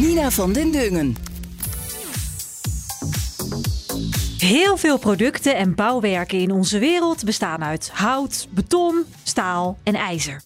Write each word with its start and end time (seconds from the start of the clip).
Nina 0.00 0.30
van 0.30 0.52
den 0.52 0.70
Dungen. 0.70 1.16
Heel 4.38 4.76
veel 4.76 4.98
producten 4.98 5.56
en 5.56 5.74
bouwwerken 5.74 6.38
in 6.38 6.50
onze 6.50 6.78
wereld 6.78 7.24
bestaan 7.24 7.64
uit 7.64 7.90
hout, 7.92 8.48
beton, 8.50 9.04
staal 9.22 9.78
en 9.82 9.94
ijzer. 9.94 10.42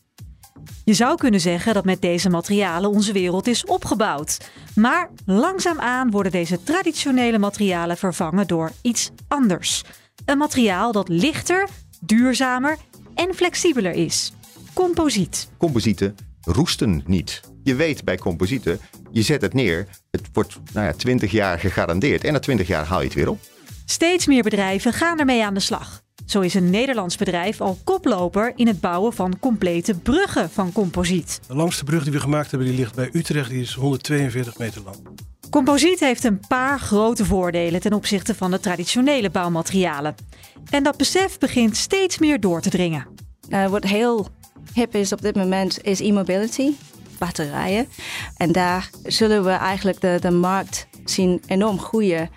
Je 0.85 0.95
zou 0.95 1.17
kunnen 1.17 1.41
zeggen 1.41 1.75
dat 1.75 1.85
met 1.85 2.01
deze 2.01 2.31
materialen 2.31 2.91
onze 2.91 3.13
wereld 3.13 3.47
is 3.47 3.65
opgebouwd. 3.65 4.51
Maar 4.75 5.11
langzaamaan 5.25 6.11
worden 6.11 6.33
deze 6.33 6.63
traditionele 6.63 7.39
materialen 7.39 7.97
vervangen 7.97 8.47
door 8.47 8.73
iets 8.83 9.11
anders. 9.29 9.85
Een 10.25 10.39
materiaal 10.39 10.93
dat 10.93 11.09
lichter, 11.09 11.69
duurzamer 12.01 12.77
en 13.15 13.35
flexibeler 13.35 13.93
is. 13.93 14.33
Composiet. 14.73 15.49
Composieten 15.57 16.17
roesten 16.43 17.03
niet. 17.07 17.41
Je 17.69 17.75
weet 17.75 18.05
bij 18.05 18.17
composieten, 18.17 18.81
je 19.11 19.23
zet 19.23 19.43
het 19.43 19.55
neer, 19.55 19.87
het 20.11 20.29
wordt 20.33 20.59
nou 20.73 20.87
ja, 20.87 20.93
20 20.93 21.31
jaar 21.31 21.59
gegarandeerd 21.59 22.25
en 22.25 22.33
na 22.33 22.39
20 22.39 22.67
jaar 22.67 22.85
haal 22.85 22.99
je 22.99 23.05
het 23.05 23.15
weer 23.15 23.29
op. 23.29 23.39
Steeds 23.85 24.27
meer 24.27 24.43
bedrijven 24.43 24.93
gaan 24.93 25.19
ermee 25.19 25.45
aan 25.45 25.55
de 25.55 25.61
slag. 25.61 26.03
Zo 26.27 26.41
is 26.41 26.55
een 26.55 26.71
Nederlands 26.71 27.17
bedrijf 27.17 27.61
al 27.61 27.79
koploper 27.85 28.53
in 28.57 28.67
het 28.67 28.81
bouwen 28.81 29.13
van 29.13 29.39
complete 29.39 29.95
bruggen 29.95 30.51
van 30.51 30.73
composiet. 30.73 31.41
De 31.47 31.55
langste 31.55 31.85
brug 31.85 32.03
die 32.03 32.13
we 32.13 32.21
gemaakt 32.21 32.51
hebben, 32.51 32.69
die 32.69 32.77
ligt 32.77 32.95
bij 32.95 33.11
Utrecht, 33.13 33.51
die 33.51 33.63
is 33.63 33.75
142 33.75 34.59
meter 34.59 34.83
lang. 34.85 34.97
Composiet 35.51 36.01
heeft 36.01 36.25
een 36.25 36.41
paar 36.49 36.81
grote 36.81 37.25
voordelen 37.25 37.81
ten 37.81 37.93
opzichte 37.93 38.35
van 38.35 38.51
de 38.51 38.61
traditionele 38.61 39.31
bouwmaterialen. 39.31 40.15
En 40.71 40.83
dat 40.83 40.97
besef 40.97 41.39
begint 41.39 41.77
steeds 41.77 42.19
meer 42.19 42.41
door 42.41 42.61
te 42.61 42.71
dringen. 42.71 43.07
Uh, 43.51 43.67
wat 43.67 43.85
heel 43.85 44.29
hip 44.75 44.95
is 44.95 45.13
op 45.13 45.23
dit 45.23 45.37
moment 45.37 45.83
is 45.83 46.01
e-mobility, 46.01 46.71
batterijen. 47.19 47.89
En 48.37 48.53
daar 48.53 48.91
zullen 49.03 49.45
we 49.45 49.51
eigenlijk 49.51 50.01
de, 50.01 50.17
de 50.21 50.31
markt 50.31 50.89
zien 51.05 51.43
enorm 51.47 51.79
groeien. 51.81 52.31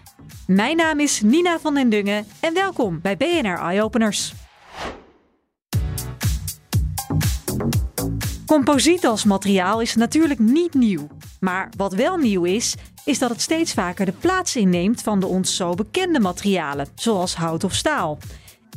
Mijn 0.48 0.76
naam 0.76 1.00
is 1.00 1.22
Nina 1.22 1.60
van 1.60 1.74
den 1.74 1.90
Dungen 1.90 2.26
en 2.40 2.54
welkom 2.54 3.00
bij 3.02 3.18
BNR 3.18 3.60
Eye 3.60 3.84
Openers. 3.84 4.34
Composiet 8.46 9.06
als 9.06 9.24
materiaal 9.24 9.82
is 9.82 9.96
natuurlijk 9.96 10.40
niet 10.40 10.74
nieuw. 10.74 11.08
Maar 11.40 11.70
wat 11.78 11.94
wel 11.94 12.18
nieuw 12.18 12.44
is, 12.44 12.76
is 13.06 13.20
dat 13.20 13.30
het 13.30 13.42
steeds 13.42 13.74
vaker 13.74 14.06
de 14.06 14.12
plaats 14.12 14.56
inneemt 14.56 15.02
van 15.02 15.20
de 15.20 15.26
ons 15.26 15.56
zo 15.56 15.74
bekende 15.74 16.20
materialen, 16.20 16.88
zoals 16.96 17.36
hout 17.36 17.64
of 17.64 17.74
staal. 17.74 18.18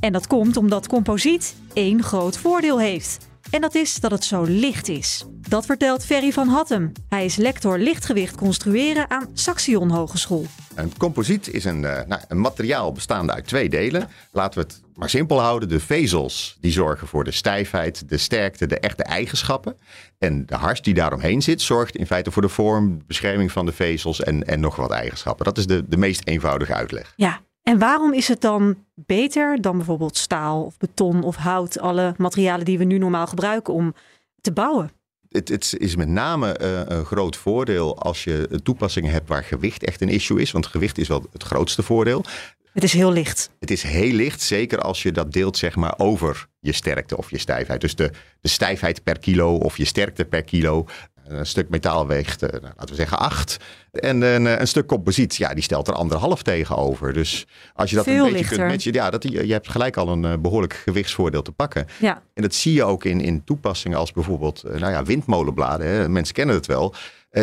En 0.00 0.12
dat 0.12 0.26
komt 0.26 0.56
omdat 0.56 0.86
composiet 0.86 1.56
één 1.72 2.02
groot 2.02 2.36
voordeel 2.36 2.80
heeft. 2.80 3.28
En 3.50 3.60
dat 3.60 3.74
is 3.74 4.00
dat 4.00 4.10
het 4.10 4.24
zo 4.24 4.42
licht 4.42 4.88
is. 4.88 5.24
Dat 5.48 5.66
vertelt 5.66 6.04
Ferry 6.04 6.32
van 6.32 6.48
Hattem. 6.48 6.92
Hij 7.08 7.24
is 7.24 7.36
lector 7.36 7.78
lichtgewicht 7.78 8.36
construeren 8.36 9.10
aan 9.10 9.28
Saxion 9.32 9.90
Hogeschool. 9.90 10.46
Een 10.74 10.96
composiet 10.96 11.48
is 11.52 11.64
een, 11.64 11.82
uh, 11.82 12.00
nou, 12.06 12.22
een 12.28 12.40
materiaal 12.40 12.92
bestaande 12.92 13.32
uit 13.32 13.46
twee 13.46 13.68
delen. 13.68 14.08
Laten 14.32 14.60
we 14.60 14.66
het 14.66 14.82
maar 14.94 15.10
simpel 15.10 15.40
houden. 15.40 15.68
De 15.68 15.80
vezels 15.80 16.56
die 16.60 16.72
zorgen 16.72 17.06
voor 17.06 17.24
de 17.24 17.30
stijfheid, 17.30 18.08
de 18.08 18.18
sterkte, 18.18 18.66
de 18.66 18.78
echte 18.78 19.02
eigenschappen. 19.02 19.76
En 20.18 20.46
de 20.46 20.54
hars 20.54 20.82
die 20.82 20.94
daaromheen 20.94 21.42
zit 21.42 21.62
zorgt 21.62 21.96
in 21.96 22.06
feite 22.06 22.30
voor 22.30 22.42
de 22.42 22.48
vorm, 22.48 23.02
bescherming 23.06 23.52
van 23.52 23.66
de 23.66 23.72
vezels 23.72 24.22
en, 24.22 24.44
en 24.44 24.60
nog 24.60 24.76
wat 24.76 24.90
eigenschappen. 24.90 25.44
Dat 25.44 25.58
is 25.58 25.66
de, 25.66 25.84
de 25.88 25.96
meest 25.96 26.26
eenvoudige 26.28 26.74
uitleg. 26.74 27.12
Ja, 27.16 27.40
en 27.64 27.78
waarom 27.78 28.12
is 28.12 28.28
het 28.28 28.40
dan 28.40 28.76
beter 28.94 29.60
dan 29.60 29.76
bijvoorbeeld 29.76 30.16
staal 30.16 30.62
of 30.62 30.76
beton 30.76 31.22
of 31.22 31.36
hout, 31.36 31.78
alle 31.78 32.14
materialen 32.16 32.64
die 32.64 32.78
we 32.78 32.84
nu 32.84 32.98
normaal 32.98 33.26
gebruiken 33.26 33.74
om 33.74 33.94
te 34.40 34.52
bouwen? 34.52 34.90
Het, 35.28 35.48
het 35.48 35.74
is 35.78 35.96
met 35.96 36.08
name 36.08 36.58
uh, 36.60 36.80
een 36.84 37.04
groot 37.04 37.36
voordeel 37.36 37.98
als 37.98 38.24
je 38.24 38.60
toepassingen 38.62 39.12
hebt 39.12 39.28
waar 39.28 39.44
gewicht 39.44 39.84
echt 39.84 40.00
een 40.00 40.08
issue 40.08 40.40
is. 40.40 40.50
Want 40.50 40.66
gewicht 40.66 40.98
is 40.98 41.08
wel 41.08 41.26
het 41.32 41.42
grootste 41.42 41.82
voordeel. 41.82 42.24
Het 42.72 42.82
is 42.82 42.92
heel 42.92 43.12
licht. 43.12 43.50
Het 43.60 43.70
is 43.70 43.82
heel 43.82 44.12
licht, 44.12 44.42
zeker 44.42 44.80
als 44.80 45.02
je 45.02 45.12
dat 45.12 45.32
deelt 45.32 45.56
zeg 45.56 45.76
maar 45.76 45.94
over 45.96 46.46
je 46.60 46.72
sterkte 46.72 47.16
of 47.16 47.30
je 47.30 47.38
stijfheid. 47.38 47.80
Dus 47.80 47.94
de, 47.94 48.10
de 48.40 48.48
stijfheid 48.48 49.02
per 49.02 49.18
kilo 49.18 49.56
of 49.56 49.76
je 49.76 49.84
sterkte 49.84 50.24
per 50.24 50.42
kilo. 50.42 50.86
Een 51.24 51.46
stuk 51.46 51.68
metaal 51.68 52.06
weegt, 52.06 52.42
uh, 52.42 52.48
laten 52.50 52.88
we 52.88 52.94
zeggen, 52.94 53.18
acht. 53.18 53.56
En 53.92 54.22
een, 54.22 54.60
een, 54.60 54.68
stuk 54.68 54.86
composiet, 54.86 55.36
ja, 55.36 55.54
die 55.54 55.62
stelt 55.62 55.88
er 55.88 55.94
anderhalf 55.94 56.42
tegenover. 56.42 57.12
Dus 57.12 57.46
als 57.74 57.90
je 57.90 57.96
dat 57.96 58.04
Veel 58.04 58.14
een 58.14 58.22
beetje 58.22 58.38
lichter. 58.38 58.56
kunt 58.56 58.70
matchen, 58.70 58.92
ja, 58.92 59.10
dat, 59.10 59.22
je, 59.22 59.46
je 59.46 59.52
hebt 59.52 59.68
gelijk 59.68 59.96
al 59.96 60.08
een 60.08 60.24
uh, 60.24 60.32
behoorlijk 60.38 60.72
gewichtsvoordeel 60.72 61.42
te 61.42 61.52
pakken. 61.52 61.86
Ja. 62.00 62.22
En 62.34 62.42
dat 62.42 62.54
zie 62.54 62.72
je 62.72 62.84
ook 62.84 63.04
in, 63.04 63.20
in 63.20 63.44
toepassingen 63.44 63.98
als 63.98 64.12
bijvoorbeeld, 64.12 64.62
nou 64.62 64.92
ja, 64.92 65.04
windmolenbladen. 65.04 65.86
Hè. 65.86 66.08
Mensen 66.08 66.34
kennen 66.34 66.54
het 66.54 66.66
wel. 66.66 66.94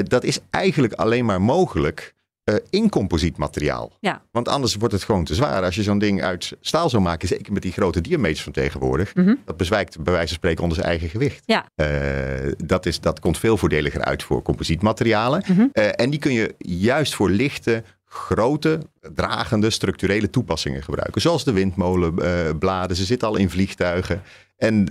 dat 0.03 0.23
is 0.23 0.39
eigenlijk 0.49 0.93
alleen 0.93 1.25
maar 1.25 1.41
mogelijk 1.41 2.13
uh, 2.49 2.55
in 2.69 2.89
composietmateriaal. 2.89 3.91
Ja. 3.99 4.21
Want 4.31 4.47
anders 4.47 4.75
wordt 4.75 4.93
het 4.93 5.03
gewoon 5.03 5.23
te 5.23 5.35
zwaar. 5.35 5.63
Als 5.63 5.75
je 5.75 5.83
zo'n 5.83 5.99
ding 5.99 6.23
uit 6.23 6.51
staal 6.61 6.89
zou 6.89 7.03
maken, 7.03 7.27
zeker 7.27 7.53
met 7.53 7.61
die 7.61 7.71
grote 7.71 8.01
diameters 8.01 8.43
van 8.43 8.51
tegenwoordig, 8.51 9.15
Mhm. 9.15 9.35
dat 9.45 9.57
bezwijkt 9.57 10.03
bij 10.03 10.13
wijze 10.13 10.27
van 10.27 10.37
spreken 10.37 10.61
onder 10.63 10.77
zijn 10.77 10.89
eigen 10.89 11.09
gewicht. 11.09 11.43
Ja. 11.45 11.65
Uh, 11.75 12.51
dat, 12.65 12.85
is, 12.85 12.99
dat 12.99 13.19
komt 13.19 13.37
veel 13.37 13.57
voordeliger 13.57 14.01
uit 14.01 14.23
voor 14.23 14.41
composietmaterialen. 14.41 15.43
Uh, 15.49 15.85
en 15.95 16.09
die 16.09 16.19
kun 16.19 16.33
je 16.33 16.55
juist 16.57 17.15
voor 17.15 17.29
lichte, 17.29 17.83
grote, 18.05 18.79
dragende, 19.13 19.69
structurele 19.69 20.29
toepassingen 20.29 20.83
gebruiken. 20.83 21.21
Zoals 21.21 21.43
de 21.43 21.51
windmolenbladen, 21.51 22.95
ze 22.95 23.05
zitten 23.05 23.27
al 23.27 23.35
in 23.35 23.49
vliegtuigen. 23.49 24.21
En 24.57 24.87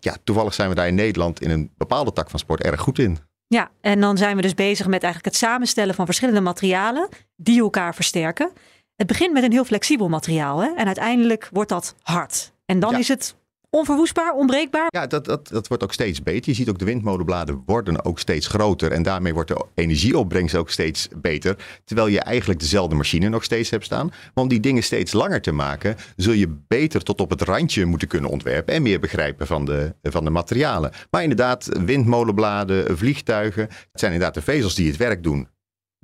ja, 0.00 0.16
toevallig 0.24 0.54
zijn 0.54 0.68
we 0.68 0.74
daar 0.74 0.86
in 0.88 0.94
Nederland 0.94 1.40
in 1.42 1.50
een 1.50 1.70
bepaalde 1.76 2.12
tak 2.12 2.30
van 2.30 2.38
sport 2.38 2.62
erg 2.62 2.80
goed 2.80 2.98
in. 2.98 3.18
Ja, 3.52 3.70
en 3.80 4.00
dan 4.00 4.16
zijn 4.16 4.36
we 4.36 4.42
dus 4.42 4.54
bezig 4.54 4.86
met 4.86 5.02
eigenlijk 5.02 5.34
het 5.34 5.44
samenstellen 5.44 5.94
van 5.94 6.04
verschillende 6.04 6.40
materialen 6.40 7.08
die 7.36 7.60
elkaar 7.60 7.94
versterken. 7.94 8.50
Het 8.96 9.06
begint 9.06 9.32
met 9.32 9.42
een 9.42 9.52
heel 9.52 9.64
flexibel 9.64 10.08
materiaal 10.08 10.62
hè? 10.62 10.74
en 10.74 10.86
uiteindelijk 10.86 11.48
wordt 11.52 11.68
dat 11.68 11.94
hard. 12.02 12.52
En 12.66 12.80
dan 12.80 12.90
Ja. 12.92 12.98
is 12.98 13.08
het 13.08 13.36
onverwoestbaar, 13.76 14.32
onbreekbaar. 14.32 14.86
Ja, 14.88 15.06
dat, 15.06 15.24
dat, 15.24 15.48
dat 15.48 15.68
wordt 15.68 15.82
ook 15.82 15.92
steeds 15.92 16.22
beter. 16.22 16.50
Je 16.50 16.56
ziet 16.56 16.68
ook 16.68 16.78
de 16.78 16.84
windmolenbladen 16.84 17.62
worden 17.66 18.04
ook 18.04 18.18
steeds 18.18 18.46
groter. 18.46 18.92
En 18.92 19.02
daarmee 19.02 19.34
wordt 19.34 19.48
de 19.48 19.66
energieopbrengst 19.74 20.54
ook 20.54 20.70
steeds 20.70 21.08
beter. 21.16 21.56
Terwijl 21.84 22.06
je 22.06 22.20
eigenlijk 22.20 22.60
dezelfde 22.60 22.94
machine 22.94 23.28
nog 23.28 23.44
steeds 23.44 23.70
hebt 23.70 23.84
staan. 23.84 24.06
Maar 24.06 24.44
om 24.44 24.48
die 24.48 24.60
dingen 24.60 24.82
steeds 24.82 25.12
langer 25.12 25.40
te 25.40 25.52
maken, 25.52 25.96
zul 26.16 26.32
je 26.32 26.56
beter 26.68 27.02
tot 27.02 27.20
op 27.20 27.30
het 27.30 27.42
randje 27.42 27.84
moeten 27.84 28.08
kunnen 28.08 28.30
ontwerpen. 28.30 28.74
En 28.74 28.82
meer 28.82 29.00
begrijpen 29.00 29.46
van 29.46 29.64
de, 29.64 29.94
van 30.02 30.24
de 30.24 30.30
materialen. 30.30 30.92
Maar 31.10 31.22
inderdaad, 31.22 31.68
windmolenbladen, 31.84 32.98
vliegtuigen. 32.98 33.62
Het 33.62 34.00
zijn 34.00 34.12
inderdaad 34.12 34.34
de 34.34 34.42
vezels 34.42 34.74
die 34.74 34.88
het 34.88 34.96
werk 34.96 35.22
doen. 35.22 35.48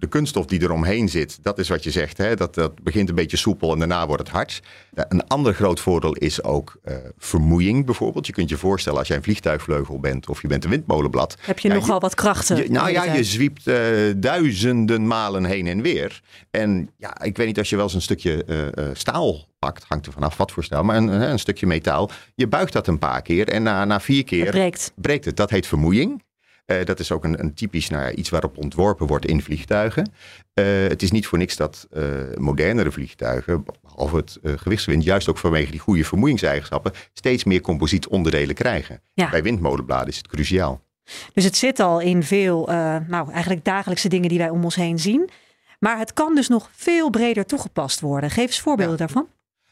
De 0.01 0.07
kunststof 0.07 0.47
die 0.47 0.63
eromheen 0.63 1.09
zit, 1.09 1.39
dat 1.43 1.59
is 1.59 1.69
wat 1.69 1.85
je 1.85 1.91
zegt. 1.91 2.19
Hè? 2.19 2.35
Dat, 2.37 2.55
dat 2.55 2.83
begint 2.83 3.09
een 3.09 3.15
beetje 3.15 3.37
soepel 3.37 3.73
en 3.73 3.79
daarna 3.79 4.07
wordt 4.07 4.23
het 4.23 4.31
hard. 4.33 4.63
Een 4.95 5.27
ander 5.27 5.55
groot 5.55 5.81
voordeel 5.81 6.13
is 6.13 6.43
ook 6.43 6.77
eh, 6.83 6.97
vermoeiing 7.19 7.85
bijvoorbeeld. 7.87 8.27
Je 8.27 8.33
kunt 8.33 8.49
je 8.49 8.57
voorstellen 8.57 8.99
als 8.99 9.09
jij 9.09 9.17
een 9.17 9.23
vliegtuigvleugel 9.23 10.01
bent 10.01 10.29
of 10.29 10.43
je 10.43 10.49
bent 10.49 10.65
een 10.65 10.71
windmolenblad. 10.71 11.37
Heb 11.41 11.59
je 11.59 11.69
Ja, 11.69 11.75
nogal 11.75 12.01
wat 12.01 12.15
krachten. 12.15 12.57
Je, 12.57 12.71
nou 12.71 12.91
ja, 12.91 13.05
je 13.05 13.25
zwiept 13.25 13.67
eh, 13.67 13.77
duizenden 14.17 15.07
malen 15.07 15.45
heen 15.45 15.67
en 15.67 15.83
weer. 15.83 16.21
En 16.51 16.91
ja, 16.97 17.23
ik 17.23 17.37
weet 17.37 17.47
niet 17.47 17.59
als 17.59 17.71
je 17.71 17.77
wel 17.77 17.85
eens 17.85 17.95
een 17.95 18.03
stukje 18.03 18.45
eh, 18.45 18.85
staal 18.93 19.47
pakt, 19.59 19.85
hangt 19.89 20.07
er 20.07 20.13
vanaf 20.13 20.37
wat 20.37 20.51
voor 20.53 20.65
staal, 20.65 20.83
maar 20.83 20.97
een, 20.97 21.09
een 21.31 21.39
stukje 21.39 21.67
metaal. 21.67 22.11
Je 22.35 22.47
buigt 22.47 22.73
dat 22.73 22.87
een 22.87 22.99
paar 22.99 23.23
keer 23.23 23.49
en 23.49 23.63
na, 23.63 23.85
na 23.85 24.01
vier 24.01 24.25
keer 24.25 24.43
Het 24.43 24.51
breekt. 24.51 24.93
breekt 24.97 25.25
het. 25.25 25.37
Dat 25.37 25.51
heet 25.51 25.67
vermoeiing. 25.67 26.23
Eh, 26.69 26.85
dat 26.85 27.01
is 27.01 27.13
ook 27.13 27.25
een, 27.25 27.41
een 27.41 27.55
typisch 27.55 27.89
nou 27.89 28.03
ja, 28.03 28.11
iets 28.11 28.29
waarop 28.29 28.59
ontworpen 28.59 29.07
wordt 29.07 29.27
in 29.27 29.43
vliegtuigen. 29.43 30.11
Eh, 30.55 30.65
het 30.67 31.03
is 31.03 31.11
niet 31.11 31.27
voor 31.27 31.39
niks 31.39 31.57
dat 31.57 31.87
eh, 31.91 32.03
modernere 32.35 32.91
vliegtuigen, 32.91 33.65
behalve 33.83 34.17
het 34.17 34.39
gewichtswind, 34.43 35.05
juist 35.05 35.29
ook 35.29 35.39
vanwege 35.39 35.71
die 35.71 35.81
goede 35.81 36.05
vermoeiingseigenschappen, 36.05 36.93
steeds 37.13 37.45
meer 37.45 37.61
composietonderdelen 37.61 38.55
krijgen. 38.55 39.01
Ja. 39.15 39.31
Bij 39.31 39.43
windmolenbladen 39.43 40.09
is 40.09 40.17
het 40.17 40.29
cruciaal. 40.29 40.81
Dus 41.33 41.45
het 41.45 41.57
zit 41.57 41.81
al 41.81 42.01
in 42.01 42.23
veel, 42.23 42.67
nou 43.07 43.33
eigenlijk 43.33 43.65
dagelijkse 43.65 44.09
dingen 44.09 44.29
die 44.29 44.39
wij 44.39 44.51
om 44.51 44.65
ons 44.65 44.75
heen 44.75 44.99
zien. 44.99 45.31
Maar 45.79 45.99
het 45.99 46.13
kan 46.13 46.35
dus 46.35 46.49
nog 46.49 46.71
veel 46.73 47.11
breder 47.11 47.47
toegepast 47.47 48.01
worden. 48.01 48.31
Geef 48.31 48.47
eens 48.47 48.61
voorbeelden 48.61 48.97
Ja. 48.99 49.07
daarvan. 49.07 49.29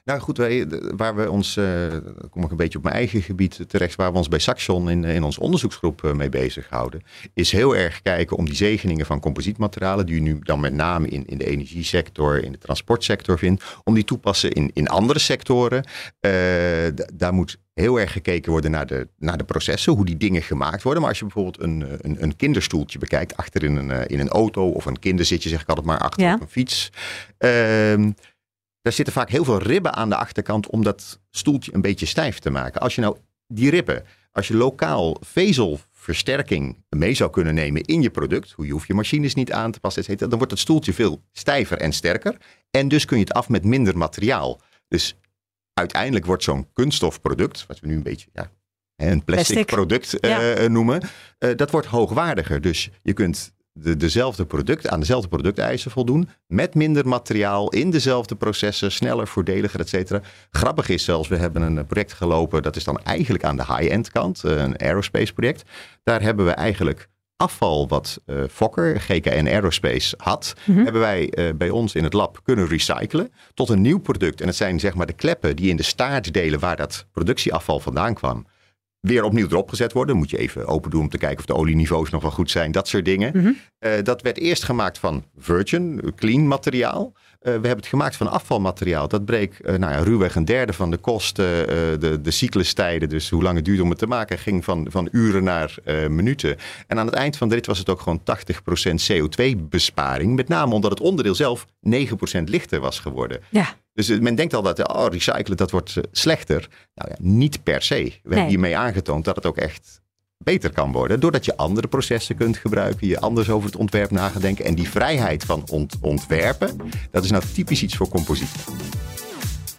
Nou 0.07 0.21
goed, 0.21 0.37
wij, 0.37 0.67
waar 0.97 1.17
we 1.17 1.31
ons, 1.31 1.57
uh, 1.57 1.87
kom 2.31 2.45
ik 2.45 2.51
een 2.51 2.57
beetje 2.57 2.79
op 2.79 2.85
mijn 2.85 2.97
eigen 2.97 3.23
gebied 3.23 3.65
terecht, 3.69 3.95
waar 3.95 4.13
we 4.13 4.19
ons 4.19 4.29
bij 4.29 4.39
Saxion 4.39 4.91
in, 4.91 5.05
in 5.05 5.23
onze 5.23 5.41
onderzoeksgroep 5.41 6.03
uh, 6.03 6.13
mee 6.13 6.29
bezighouden, 6.29 7.03
is 7.35 7.53
heel 7.53 7.77
erg 7.77 8.03
kijken 8.03 8.37
om 8.37 8.45
die 8.45 8.55
zegeningen 8.55 9.07
van 9.07 9.21
composietmaterialen, 9.21 10.07
die 10.07 10.15
je 10.15 10.21
nu 10.21 10.39
dan 10.41 10.61
met 10.61 10.75
name 10.75 11.09
in, 11.09 11.27
in 11.27 11.39
de 11.39 11.45
energiesector, 11.47 12.45
in 12.45 12.53
de 12.53 12.59
transportsector 12.59 13.39
vindt, 13.39 13.65
om 13.85 13.95
die 13.95 14.05
toepassen 14.05 14.51
in, 14.53 14.71
in 14.75 14.89
andere 14.89 15.19
sectoren. 15.19 15.85
Uh, 16.21 16.33
daar 17.15 17.35
moet 17.35 17.59
heel 17.75 18.01
erg 18.01 18.13
gekeken 18.13 18.53
worden 18.53 18.71
naar 18.71 18.87
de, 18.87 19.09
naar 19.19 19.39
de 19.39 19.45
processen, 19.45 19.93
hoe 19.93 20.05
die 20.05 20.17
dingen 20.17 20.43
gemaakt 20.43 20.83
worden. 20.83 21.01
Maar 21.01 21.11
als 21.11 21.19
je 21.19 21.25
bijvoorbeeld 21.25 21.61
een, 21.61 21.85
een, 22.01 22.23
een 22.23 22.37
kinderstoeltje 22.37 22.99
bekijkt, 22.99 23.37
achter 23.37 23.65
in 23.65 23.77
een, 23.77 24.07
in 24.07 24.21
een 24.21 24.29
auto 24.29 24.69
of 24.69 24.85
een 24.85 24.99
kinderzitje, 24.99 25.49
zeg 25.49 25.61
ik 25.61 25.69
altijd 25.69 25.87
maar, 25.87 25.99
achter 25.99 26.23
Ja. 26.23 26.35
op 26.35 26.41
een 26.41 26.49
fiets. 26.49 26.93
Ehm 27.39 28.11
daar 28.87 28.95
zitten 28.95 29.15
vaak 29.15 29.31
heel 29.31 29.45
veel 29.45 29.59
ribben 29.59 29.95
aan 29.95 30.09
de 30.09 30.17
achterkant 30.17 30.69
om 30.71 30.83
dat 30.83 31.21
stoeltje 31.31 31.75
een 31.75 31.81
beetje 31.81 32.07
stijf 32.07 32.39
te 32.39 32.51
maken. 32.51 32.81
Als 32.81 32.95
je 32.95 33.01
nou 33.01 33.17
die 33.47 33.71
ribben, 33.71 34.05
als 34.33 34.49
je 34.49 34.55
lokaal 34.57 35.17
vezelversterking 35.21 36.85
mee 36.89 37.15
zou 37.15 37.31
kunnen 37.31 37.55
nemen 37.55 37.83
in 37.83 38.03
je 38.03 38.11
product, 38.11 38.53
hoe 38.53 38.67
je 38.67 38.73
hoeft 38.73 38.87
je 38.87 38.95
machines 38.95 39.35
niet 39.35 39.53
aan 39.53 39.71
te 39.73 39.81
passen, 39.81 40.03
et 40.03 40.09
cetera, 40.09 40.29
dan 40.29 40.39
wordt 40.39 40.53
het 40.53 40.63
stoeltje 40.63 40.93
veel 40.93 41.23
stijver 41.33 41.79
en 41.79 41.93
sterker. 41.93 42.37
En 42.71 42.89
dus 42.89 43.05
kun 43.05 43.19
je 43.19 43.25
het 43.25 43.33
af 43.33 43.49
met 43.49 43.65
minder 43.65 43.99
materiaal. 43.99 44.61
Dus 44.89 45.17
uiteindelijk 45.73 46.27
wordt 46.27 46.43
zo'n 46.43 46.69
kunststofproduct, 46.73 47.67
wat 47.67 47.81
we 47.81 47.87
nu 47.87 47.95
een 47.95 48.03
beetje 48.03 48.29
ja, 48.33 48.51
een 48.97 49.25
plastic, 49.25 49.55
Plastic. 49.55 49.67
product 49.67 50.21
eh, 50.21 50.57
Ja. 50.57 50.69
noemen, 50.69 51.03
eh, 51.39 51.51
dat 51.57 51.71
wordt 51.71 51.87
hoogwaardiger. 51.87 52.61
Dus 52.61 52.91
je 53.03 53.13
kunt 53.13 53.55
de, 53.79 53.97
dezelfde 53.97 54.47
product, 54.47 54.89
aan 54.89 55.01
dezelfde 55.01 55.29
producteisen 55.29 55.91
voldoen. 55.91 56.29
Met 56.47 56.75
minder 56.75 57.09
materiaal, 57.09 57.69
in 57.69 57.91
dezelfde 57.91 58.35
processen, 58.35 58.93
sneller, 58.93 59.27
voordeliger, 59.27 59.81
et 59.81 59.89
cetera. 59.89 60.21
Grappig 60.51 60.89
is 60.89 61.05
zelfs, 61.05 61.29
we 61.29 61.37
hebben 61.37 61.63
een 61.63 61.87
project 61.87 62.13
gelopen, 62.13 62.63
dat 62.63 62.77
is 62.77 62.85
dan 62.85 62.99
eigenlijk 62.99 63.45
aan 63.45 63.57
de 63.57 63.65
high-end 63.65 64.11
kant, 64.11 64.45
eh, 64.45 64.57
een 64.57 64.81
aerospace 64.81 65.33
project. 65.33 65.63
Daar 66.03 66.23
hebben 66.23 66.45
we 66.47 66.51
eigenlijk 66.51 67.09
afval 67.37 67.89
wat 67.89 68.21
eh, 68.27 68.37
Fokker, 68.51 69.01
GKN 69.01 69.47
Aerospace 69.47 70.15
had, 70.17 70.55
hebben 70.65 71.01
wij 71.01 71.31
eh, 71.31 71.55
bij 71.55 71.71
ons 71.71 71.95
in 71.95 72.05
het 72.05 72.13
lab 72.13 72.41
kunnen 72.43 72.67
recyclen 72.67 73.33
tot 73.55 73.69
een 73.69 73.81
nieuw 73.81 73.99
product. 73.99 74.41
En 74.41 74.47
het 74.47 74.57
zijn 74.57 74.81
zeg 74.81 74.95
maar 74.95 75.07
de 75.07 75.13
kleppen 75.13 75.57
die 75.57 75.71
in 75.71 75.77
de 75.77 75.83
staartdelen 75.83 76.61
waar 76.61 76.77
dat 76.77 77.07
productieafval 77.13 77.81
vandaan 77.81 78.15
kwam, 78.15 78.47
weer 79.07 79.25
opnieuw 79.25 79.47
erop 79.47 79.69
gezet 79.69 79.93
worden. 79.93 80.17
Moet 80.17 80.31
je 80.31 80.39
even 80.39 80.67
open 80.67 80.91
doen 80.91 81.01
om 81.01 81.09
te 81.09 81.19
kijken 81.19 81.39
of 81.39 81.45
de 81.45 81.55
olieniveaus 81.55 82.11
nog 82.11 82.23
wel 82.23 82.31
goed 82.31 82.51
zijn. 82.51 82.73
Dat 82.73 82.89
soort 82.89 83.05
dingen. 83.05 83.57
Eh, 83.79 83.93
dat 84.03 84.23
werd 84.23 84.39
eerst 84.39 84.65
gemaakt 84.65 84.99
van 84.99 85.25
virgin, 85.37 86.13
clean 86.17 86.47
materiaal. 86.49 87.13
Eh, 87.47 87.53
we 87.53 87.67
hebben 87.67 87.77
het 87.77 87.87
gemaakt 87.87 88.17
van 88.17 88.31
afvalmateriaal. 88.31 89.09
Dat 89.09 89.25
breek 89.25 89.59
eh, 89.59 89.75
nou 89.75 89.93
ja, 89.93 89.99
ruwweg 89.99 90.35
een 90.35 90.45
derde 90.45 90.73
van 90.73 90.91
de 90.91 90.97
kosten, 90.97 91.69
eh, 91.69 91.77
de, 92.01 92.21
de 92.21 92.31
cyclustijden, 92.31 93.09
dus 93.09 93.31
hoe 93.31 93.43
lang 93.43 93.57
het 93.57 93.65
duurde 93.65 93.83
om 93.83 93.91
het 93.91 93.99
te 93.99 94.07
maken, 94.07 94.39
ging 94.39 94.65
van, 94.65 94.87
van 94.91 95.09
uren 95.13 95.45
naar 95.45 95.75
minuten. 96.09 96.57
En 96.87 96.99
aan 96.99 97.07
het 97.07 97.15
eind 97.15 97.37
van 97.37 97.49
de 97.49 97.55
rit 97.55 97.67
was 97.67 97.79
het 97.79 97.89
ook 97.89 98.01
gewoon 98.01 98.23
80% 98.23 99.13
CO2-besparing. 99.13 100.35
Met 100.35 100.49
name 100.49 100.75
omdat 100.75 100.91
het 100.91 101.01
onderdeel 101.01 101.35
zelf 101.35 101.67
9% 101.67 101.69
lichter 102.45 102.81
was 102.81 103.01
geworden. 103.01 103.41
Ja. 103.51 103.75
Dus 103.93 104.09
men 104.21 104.35
denkt 104.35 104.55
al 104.55 104.63
dat 104.63 104.89
oh, 104.89 105.07
recyclen 105.11 105.57
dat 105.57 105.71
wordt 105.71 105.95
slechter. 106.13 106.69
Nou 106.95 107.11
ja, 107.11 107.17
niet 107.19 107.63
per 107.63 107.83
se. 107.83 108.13
We 108.23 108.35
hebben 108.35 108.47
hiermee 108.47 108.77
aangetoond 108.77 109.25
dat 109.25 109.37
het 109.37 109.47
ook 109.47 109.57
echt 109.57 110.01
beter 110.47 110.73
kan 110.73 110.93
worden. 110.93 111.21
Doordat 111.21 111.45
je 111.45 111.57
andere 111.57 111.89
processen 111.89 112.37
kunt 112.37 112.57
gebruiken. 112.57 113.07
Je 113.07 113.21
anders 113.21 113.51
over 113.51 113.67
het 113.67 113.77
ontwerp 113.77 114.11
na 114.11 114.29
gaat 114.29 114.43
denken. 114.43 114.65
En 114.65 114.75
die 114.75 114.89
vrijheid 114.89 115.45
van 115.45 115.63
ont- 115.71 115.97
ontwerpen. 116.01 116.77
Dat 117.11 117.25
is 117.25 117.31
nou 117.31 117.43
typisch 117.55 117.83
iets 117.83 117.97
voor 117.97 118.09
composiet. 118.09 118.49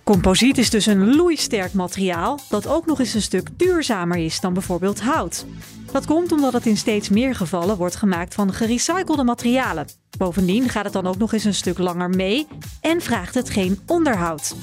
Composiet 0.04 0.58
is 0.58 0.70
dus 0.70 0.86
een 0.86 1.16
loeisterk 1.16 1.74
materiaal 1.74 2.40
dat 2.50 2.68
ook 2.68 2.86
nog 2.86 3.00
eens 3.00 3.14
een 3.14 3.22
stuk 3.22 3.50
duurzamer 3.58 4.18
is 4.18 4.40
dan 4.40 4.54
bijvoorbeeld 4.54 5.02
hout. 5.02 5.46
Dat 5.92 6.06
komt 6.06 6.32
omdat 6.32 6.54
het 6.54 6.66
in 6.66 6.78
steeds 6.78 7.10
meer 7.10 7.36
gevallen 7.36 7.78
wordt 7.78 7.96
gemaakt 7.96 8.34
van 8.34 8.54
gerecyclede 8.54 9.24
materialen. 9.24 9.88
Bovendien 10.18 10.70
gaat 10.70 10.84
het 10.84 10.94
dan 10.94 11.08
ook 11.08 11.18
nog 11.18 11.34
eens 11.34 11.44
een 11.44 11.54
stuk 11.54 11.78
langer 11.78 12.10
mee 12.10 12.48
en 12.82 13.02
vraagt 13.02 13.34
het 13.34 13.50
geen 13.50 13.80
onderhoud. 13.86 14.56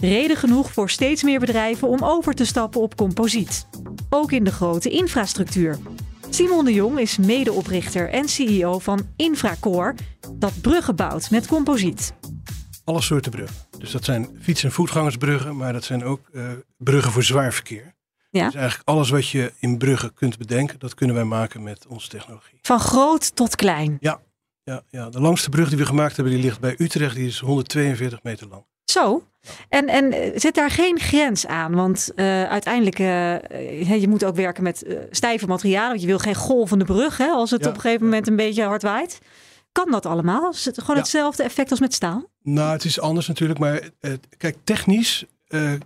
Reden 0.00 0.36
genoeg 0.36 0.72
voor 0.72 0.90
steeds 0.90 1.22
meer 1.22 1.40
bedrijven 1.40 1.88
om 1.88 1.98
over 2.02 2.34
te 2.34 2.44
stappen 2.44 2.80
op 2.80 2.96
composiet. 2.96 3.66
Ook 4.08 4.32
in 4.32 4.44
de 4.44 4.52
grote 4.52 4.90
infrastructuur. 4.90 5.78
Simon 6.30 6.64
de 6.64 6.72
Jong 6.72 6.98
is 6.98 7.18
medeoprichter 7.18 8.08
en 8.08 8.28
CEO 8.28 8.78
van 8.78 9.00
Infracore, 9.16 9.94
dat 10.32 10.60
bruggen 10.60 10.96
bouwt 10.96 11.30
met 11.30 11.46
composiet. 11.46 12.14
Alle 12.84 13.00
soorten 13.02 13.30
bruggen. 13.30 13.56
Dus 13.78 13.90
dat 13.90 14.04
zijn 14.04 14.28
fiets- 14.40 14.64
en 14.64 14.72
voetgangersbruggen, 14.72 15.56
maar 15.56 15.72
dat 15.72 15.84
zijn 15.84 16.04
ook 16.04 16.28
eh, 16.32 16.50
bruggen 16.76 17.12
voor 17.12 17.22
zwaar 17.22 17.52
verkeer. 17.52 17.94
Ja. 18.30 18.44
Dus 18.44 18.54
eigenlijk 18.54 18.88
alles 18.88 19.10
wat 19.10 19.28
je 19.28 19.52
in 19.58 19.78
bruggen 19.78 20.14
kunt 20.14 20.38
bedenken, 20.38 20.78
dat 20.78 20.94
kunnen 20.94 21.16
wij 21.16 21.24
maken 21.24 21.62
met 21.62 21.86
onze 21.86 22.08
technologie. 22.08 22.58
Van 22.62 22.80
groot 22.80 23.36
tot 23.36 23.56
klein. 23.56 23.96
Ja, 24.00 24.20
ja, 24.90 25.10
de 25.10 25.20
langste 25.20 25.48
brug 25.48 25.68
die 25.68 25.78
we 25.78 25.86
gemaakt 25.86 26.16
hebben, 26.16 26.34
die 26.34 26.42
ligt 26.42 26.60
bij 26.60 26.74
Utrecht. 26.78 27.14
Die 27.14 27.26
is 27.26 27.38
142 27.38 28.22
meter 28.22 28.48
lang. 28.48 28.64
Zo. 28.92 29.22
En, 29.68 29.88
en 29.88 30.12
eh, 30.12 30.30
zit 30.34 30.54
daar 30.54 30.70
geen 30.70 30.98
grens 31.00 31.46
aan? 31.46 31.74
Want 31.74 32.10
eh, 32.14 32.44
uiteindelijk, 32.44 32.98
eh, 32.98 34.00
je 34.00 34.08
moet 34.08 34.24
ook 34.24 34.34
werken 34.36 34.62
met 34.62 34.84
stijve 35.10 35.46
materialen. 35.46 35.88
Want 35.88 36.00
je 36.00 36.06
wil 36.06 36.18
geen 36.18 36.34
golvende 36.34 36.84
brug, 36.84 37.16
hè, 37.16 37.26
als 37.28 37.50
het 37.50 37.62
Ja. 37.62 37.68
op 37.68 37.74
een 37.74 37.80
gegeven 37.80 38.04
moment 38.04 38.28
een 38.28 38.36
beetje 38.36 38.62
hard 38.64 38.82
waait. 38.82 39.18
Kan 39.72 39.90
dat 39.90 40.06
allemaal? 40.06 40.50
Is 40.50 40.64
het 40.64 40.78
gewoon 40.80 40.96
Ja. 40.96 41.02
hetzelfde 41.02 41.42
effect 41.42 41.70
als 41.70 41.80
met 41.80 41.94
staal? 41.94 42.30
Nou, 42.42 42.72
het 42.72 42.84
is 42.84 43.00
anders 43.00 43.28
natuurlijk, 43.28 43.58
maar 43.58 43.80
kijk, 44.36 44.56
technisch 44.64 45.24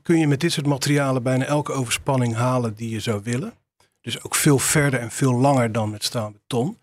kun 0.03 0.19
je 0.19 0.27
met 0.27 0.41
dit 0.41 0.53
soort 0.53 0.67
materialen 0.67 1.23
bijna 1.23 1.45
elke 1.45 1.73
overspanning 1.73 2.35
halen 2.35 2.75
die 2.75 2.91
je 2.91 3.01
zou 3.01 3.21
willen. 3.25 3.53
Dus 4.01 4.23
ook 4.25 4.35
veel 4.35 4.59
verder 4.59 5.01
en 5.01 5.11
veel 5.11 5.33
langer 5.35 5.73
dan 5.73 5.91
met 5.91 6.05
staal 6.05 6.27
en 6.27 6.33
beton. 6.33 6.79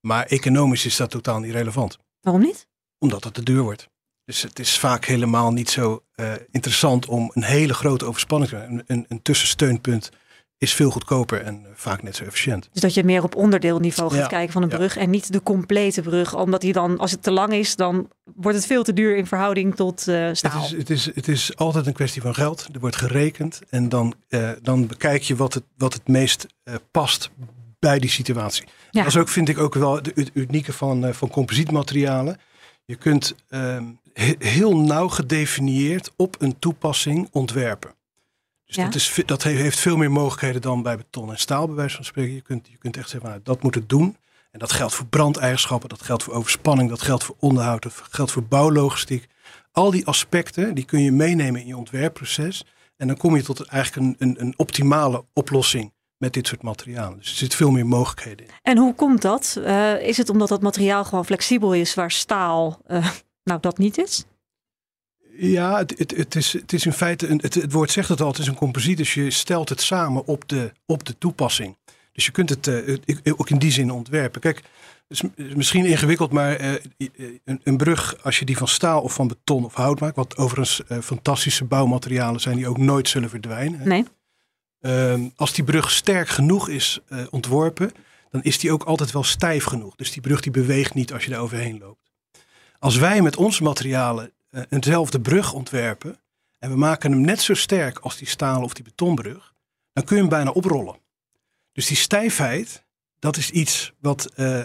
Maar 0.00 0.26
economisch 0.26 0.86
is 0.86 0.96
dat 0.96 1.10
totaal 1.10 1.38
niet 1.40 1.52
relevant, 1.52 1.98
Waarom 2.20 2.42
niet? 2.42 2.66
omdat 2.98 3.24
het 3.24 3.34
te 3.34 3.42
duur 3.42 3.62
wordt. 3.62 3.88
Dus 4.24 4.42
het 4.42 4.58
is 4.58 4.78
vaak 4.78 5.04
helemaal 5.04 5.52
niet 5.52 5.70
zo 5.70 6.02
eh, 6.14 6.32
interessant 6.50 7.06
om 7.06 7.30
een 7.34 7.42
hele 7.42 7.74
grote 7.74 8.04
overspanning 8.04 8.50
te 8.50 8.56
hebben. 8.56 8.82
Een, 8.86 9.04
een, 9.08 9.22
tussensteunpunt 9.22 10.10
is 10.58 10.72
veel 10.74 10.90
goedkoper 10.90 11.40
en 11.42 11.54
eh, 11.64 11.70
vaak 11.74 12.02
net 12.02 12.16
zo 12.16 12.24
efficiënt. 12.24 12.68
Dus 12.72 12.82
dat 12.82 12.94
je 12.94 13.04
meer 13.04 13.22
op 13.22 13.34
onderdeelniveau 13.36 14.10
gaat 14.10 14.20
Ja. 14.20 14.26
kijken 14.26 14.52
van 14.52 14.62
een 14.62 14.68
Ja. 14.70 14.76
brug 14.76 14.96
en 14.96 15.10
niet 15.10 15.32
de 15.32 15.42
complete 15.42 16.02
brug. 16.02 16.34
Omdat 16.34 16.60
die 16.60 16.72
dan, 16.72 16.98
als 16.98 17.10
het 17.10 17.22
te 17.22 17.30
lang 17.30 17.52
is, 17.52 17.76
dan 17.76 18.08
wordt 18.34 18.56
het 18.58 18.66
veel 18.66 18.82
te 18.82 18.92
duur 18.92 19.16
in 19.16 19.26
verhouding 19.26 19.74
tot 19.74 20.08
eh, 20.08 20.28
staal. 20.32 20.62
Het 20.62 20.70
is, 20.72 20.78
het, 20.78 20.90
is, 20.90 21.04
het 21.14 21.28
is 21.28 21.56
altijd 21.56 21.86
een 21.86 21.92
kwestie 21.92 22.22
van 22.22 22.34
geld. 22.34 22.68
Er 22.72 22.80
wordt 22.80 22.96
gerekend 22.96 23.60
en 23.70 23.88
dan, 23.88 24.14
dan 24.62 24.86
bekijk 24.86 25.22
je 25.22 25.36
wat 25.36 25.54
het, 25.54 25.64
wat 25.76 25.92
het 25.92 26.08
meest 26.08 26.46
past 26.90 27.30
bij 27.78 27.98
die 27.98 28.10
situatie. 28.10 28.64
Ja. 28.90 29.02
Dat 29.02 29.12
is 29.12 29.18
ook, 29.18 29.28
vind 29.28 29.48
ik 29.48 29.58
ook 29.58 29.74
wel 29.74 30.02
de- 30.02 30.12
het 30.14 30.30
unieke 30.34 30.72
van, 30.72 31.14
van 31.14 31.28
composietmaterialen. 31.28 32.36
Je 32.84 32.96
kunt 32.96 33.34
ehm, 33.48 33.84
heel 34.38 34.76
nauw 34.76 35.08
gedefinieerd 35.08 36.12
op 36.16 36.36
een 36.40 36.58
toepassing 36.58 37.28
ontwerpen. 37.32 37.94
Dus 38.64 38.76
Ja. 38.76 38.84
dat, 38.84 38.94
is, 38.94 39.18
dat 39.26 39.42
he- 39.42 39.50
heeft 39.50 39.78
veel 39.78 39.96
meer 39.96 40.10
mogelijkheden 40.10 40.60
dan 40.60 40.82
bij 40.82 40.96
beton 40.96 41.30
en 41.30 41.38
staal, 41.38 41.66
bij 41.66 41.74
wijze 41.76 41.96
van 41.96 42.04
spreken. 42.04 42.34
Je 42.34 42.42
kunt, 42.42 42.68
je 42.68 42.76
kunt 42.78 42.96
echt 42.96 43.08
zeggen, 43.08 43.28
nou, 43.30 43.40
dat 43.44 43.62
moet 43.62 43.74
het 43.74 43.88
doen. 43.88 44.16
En 44.50 44.58
dat 44.58 44.72
geldt 44.72 44.94
voor 44.94 45.06
brandeigenschappen, 45.06 45.88
dat 45.88 46.02
geldt 46.02 46.22
voor 46.22 46.34
overspanning, 46.34 46.88
dat 46.88 47.02
geldt 47.02 47.24
voor 47.24 47.36
onderhoud, 47.38 47.82
dat 47.82 48.02
geldt 48.10 48.30
voor 48.32 48.44
bouwlogistiek. 48.44 49.26
Al 49.72 49.90
die 49.90 50.06
aspecten 50.06 50.74
die 50.74 50.84
kun 50.84 51.00
je 51.02 51.12
meenemen 51.12 51.60
in 51.60 51.66
je 51.66 51.76
ontwerpproces. 51.76 52.64
En 52.96 53.06
dan 53.06 53.16
kom 53.16 53.36
je 53.36 53.42
tot 53.42 53.66
eigenlijk 53.66 54.06
een, 54.20 54.28
een, 54.28 54.40
een 54.40 54.54
optimale 54.56 55.24
oplossing 55.32 55.92
met 56.16 56.32
dit 56.32 56.46
soort 56.46 56.62
materialen. 56.62 57.18
Dus 57.18 57.30
er 57.30 57.36
zit 57.36 57.54
veel 57.54 57.70
meer 57.70 57.86
mogelijkheden 57.86 58.46
in. 58.46 58.52
En 58.62 58.78
hoe 58.78 58.94
komt 58.94 59.22
dat? 59.22 59.58
Eh, 59.64 60.00
is 60.06 60.16
het 60.16 60.28
omdat 60.28 60.48
dat 60.48 60.62
materiaal 60.62 61.04
gewoon 61.04 61.24
flexibel 61.24 61.74
is, 61.74 61.94
waar 61.94 62.10
staal 62.10 62.80
eh, 62.86 63.08
nou 63.44 63.60
dat 63.60 63.78
niet 63.78 63.98
is? 63.98 64.24
Ja, 65.36 65.78
het, 65.78 65.98
het, 65.98 66.16
het, 66.16 66.34
is, 66.34 66.52
het 66.52 66.72
is 66.72 66.86
in 66.86 66.92
feite, 66.92 67.28
een, 67.28 67.38
het, 67.42 67.54
het 67.54 67.72
woord 67.72 67.90
zegt 67.90 68.08
het 68.08 68.20
al, 68.20 68.28
het 68.28 68.38
is 68.38 68.46
een 68.46 68.54
composiet. 68.54 68.96
Dus 68.96 69.14
je 69.14 69.30
stelt 69.30 69.68
het 69.68 69.80
samen 69.80 70.26
op 70.26 70.48
de, 70.48 70.72
op 70.86 71.04
de 71.04 71.18
toepassing. 71.18 71.76
Dus 72.12 72.24
je 72.24 72.32
kunt 72.32 72.48
het 72.48 72.66
eh, 72.66 73.32
ook 73.36 73.50
in 73.50 73.58
die 73.58 73.70
zin 73.70 73.90
ontwerpen. 73.90 74.40
Kijk, 74.40 74.62
het 75.08 75.24
is 75.36 75.54
misschien 75.54 75.84
ingewikkeld, 75.84 76.32
maar 76.32 76.56
eh, 76.56 76.72
een, 77.44 77.60
een 77.64 77.76
brug, 77.76 78.22
als 78.22 78.38
je 78.38 78.44
die 78.44 78.56
van 78.56 78.68
staal 78.68 79.02
of 79.02 79.14
van 79.14 79.28
beton 79.28 79.64
of 79.64 79.74
hout 79.74 80.00
maakt, 80.00 80.16
wat 80.16 80.36
overigens 80.36 80.84
eh, 80.86 80.98
fantastische 80.98 81.64
bouwmaterialen 81.64 82.40
zijn 82.40 82.56
die 82.56 82.68
ook 82.68 82.78
nooit 82.78 83.08
zullen 83.08 83.30
verdwijnen. 83.30 83.80
hè. 83.80 83.86
Nee. 83.86 84.04
Ehm, 84.80 85.28
als 85.36 85.52
die 85.52 85.64
brug 85.64 85.90
sterk 85.90 86.28
genoeg 86.28 86.68
is 86.68 87.00
ontworpen, 87.30 87.92
dan 88.30 88.42
is 88.42 88.58
die 88.58 88.72
ook 88.72 88.82
altijd 88.82 89.12
wel 89.12 89.24
stijf 89.24 89.64
genoeg. 89.64 89.96
Dus 89.96 90.12
die 90.12 90.22
brug 90.22 90.40
die 90.40 90.52
beweegt 90.52 90.94
niet 90.94 91.12
als 91.12 91.24
je 91.24 91.30
daar 91.30 91.40
overheen 91.40 91.78
loopt. 91.78 92.01
Als 92.82 92.96
wij 92.96 93.22
met 93.22 93.36
onze 93.36 93.62
materialen 93.62 94.32
eh, 94.50 94.62
eenzelfde 94.68 95.20
brug 95.20 95.52
ontwerpen 95.52 96.20
en 96.58 96.70
we 96.70 96.76
maken 96.76 97.12
hem 97.12 97.20
net 97.20 97.40
zo 97.40 97.54
sterk 97.54 97.98
als 97.98 98.16
die 98.16 98.28
staal 98.28 98.62
of 98.62 98.74
die 98.74 98.84
betonbrug, 98.84 99.54
dan 99.92 100.04
kun 100.04 100.16
je 100.16 100.22
hem 100.22 100.30
bijna 100.30 100.50
oprollen. 100.50 100.96
Dus 101.72 101.86
die 101.86 101.96
stijfheid, 101.96 102.84
dat 103.18 103.36
is 103.36 103.50
iets 103.50 103.92
wat, 104.00 104.32
eh, 104.34 104.64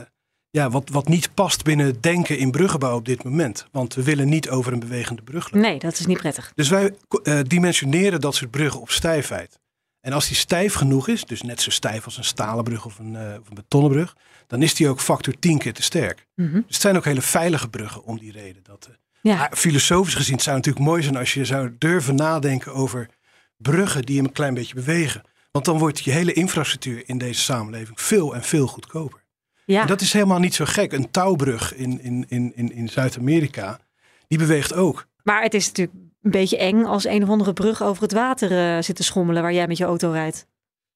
ja, 0.50 0.69
wat, 0.69 0.89
wat 0.89 1.07
niet 1.07 1.33
past 1.33 1.63
binnen 1.63 1.86
het 1.86 2.03
denken 2.03 2.38
in 2.38 2.51
bruggenbouw 2.51 2.95
op 2.95 3.05
dit 3.05 3.24
moment. 3.24 3.67
Want 3.71 3.93
we 3.93 4.03
willen 4.03 4.29
niet 4.29 4.50
over 4.50 4.74
een 4.74 4.79
bewegende 4.79 5.21
brug 5.21 5.43
lopen. 5.43 5.69
Nee, 5.69 5.79
dat 5.79 6.00
is 6.00 6.05
niet 6.05 6.17
prettig. 6.17 6.51
Dus 6.55 6.69
wij 6.69 6.95
eh, 7.24 7.39
dimensioneren 7.43 8.21
dat 8.21 8.36
soort 8.36 8.51
bruggen 8.51 8.81
op 8.81 8.89
stijfheid. 8.89 9.59
En 10.07 10.13
als 10.13 10.27
die 10.27 10.35
stijf 10.35 10.73
genoeg 10.73 11.07
is, 11.07 11.23
dus 11.23 11.41
net 11.41 11.61
zo 11.61 11.69
stijf 11.69 12.05
als 12.05 12.17
een 12.17 12.23
stalen 12.23 12.63
brug 12.63 12.85
of 12.85 12.99
een, 12.99 13.15
eh, 13.15 13.39
of 13.41 13.49
een 13.49 13.55
betonnen 13.55 13.91
brug, 13.91 14.15
dan 14.47 14.61
is 14.61 14.73
die 14.73 14.87
ook 14.89 14.99
factor 15.01 15.39
10 15.39 15.57
keer 15.57 15.73
te 15.73 15.83
sterk. 15.83 16.27
Mhm. 16.35 16.53
Dus 16.53 16.63
het 16.67 16.81
zijn 16.81 16.95
ook 16.97 17.05
hele 17.05 17.21
veilige 17.21 17.69
bruggen 17.69 18.03
om 18.03 18.19
die 18.19 18.31
reden. 18.31 18.63
Dat, 18.63 18.87
eh, 18.89 18.95
Ja. 19.21 19.35
maar 19.35 19.51
filosofisch 19.55 20.15
gezien 20.15 20.33
het 20.33 20.43
zou 20.43 20.55
het 20.55 20.65
natuurlijk 20.65 20.91
mooi 20.91 21.03
zijn 21.03 21.17
als 21.17 21.33
je 21.33 21.45
zou 21.45 21.75
durven 21.77 22.15
nadenken 22.15 22.73
over 22.73 23.09
bruggen 23.57 24.01
die 24.01 24.19
een 24.19 24.31
klein 24.31 24.53
beetje 24.53 24.75
bewegen. 24.75 25.21
Want 25.51 25.65
dan 25.65 25.77
wordt 25.77 26.03
je 26.03 26.11
hele 26.11 26.33
infrastructuur 26.33 27.03
in 27.05 27.17
deze 27.17 27.41
samenleving 27.41 28.01
veel 28.01 28.35
en 28.35 28.43
veel 28.43 28.67
goedkoper. 28.67 29.23
Ja. 29.65 29.81
En 29.81 29.87
dat 29.87 30.01
is 30.01 30.13
helemaal 30.13 30.39
niet 30.39 30.55
zo 30.55 30.65
gek. 30.65 30.91
Een 30.91 31.11
touwbrug 31.11 31.75
in, 31.75 32.01
in, 32.01 32.25
in, 32.27 32.51
in, 32.55 32.73
in 32.73 32.89
Zuid-Amerika, 32.89 33.79
die 34.27 34.37
beweegt 34.37 34.73
ook. 34.73 35.07
Maar 35.23 35.41
het 35.41 35.53
is 35.53 35.67
natuurlijk 35.67 35.97
een 36.27 36.39
beetje 36.39 36.57
eng 36.57 36.84
als 36.84 37.05
een 37.05 37.24
of 37.24 37.29
andere 37.29 37.53
brug 37.53 37.84
over 37.84 38.03
het 38.03 38.12
water 38.12 38.51
eh, 38.51 38.84
zit 38.84 38.96
te 38.96 39.03
schommelen 39.03 39.41
waar 39.41 39.53
jij 39.53 39.67
met 39.67 39.77
je 39.77 39.84
auto 39.84 40.12
rijdt. 40.12 40.48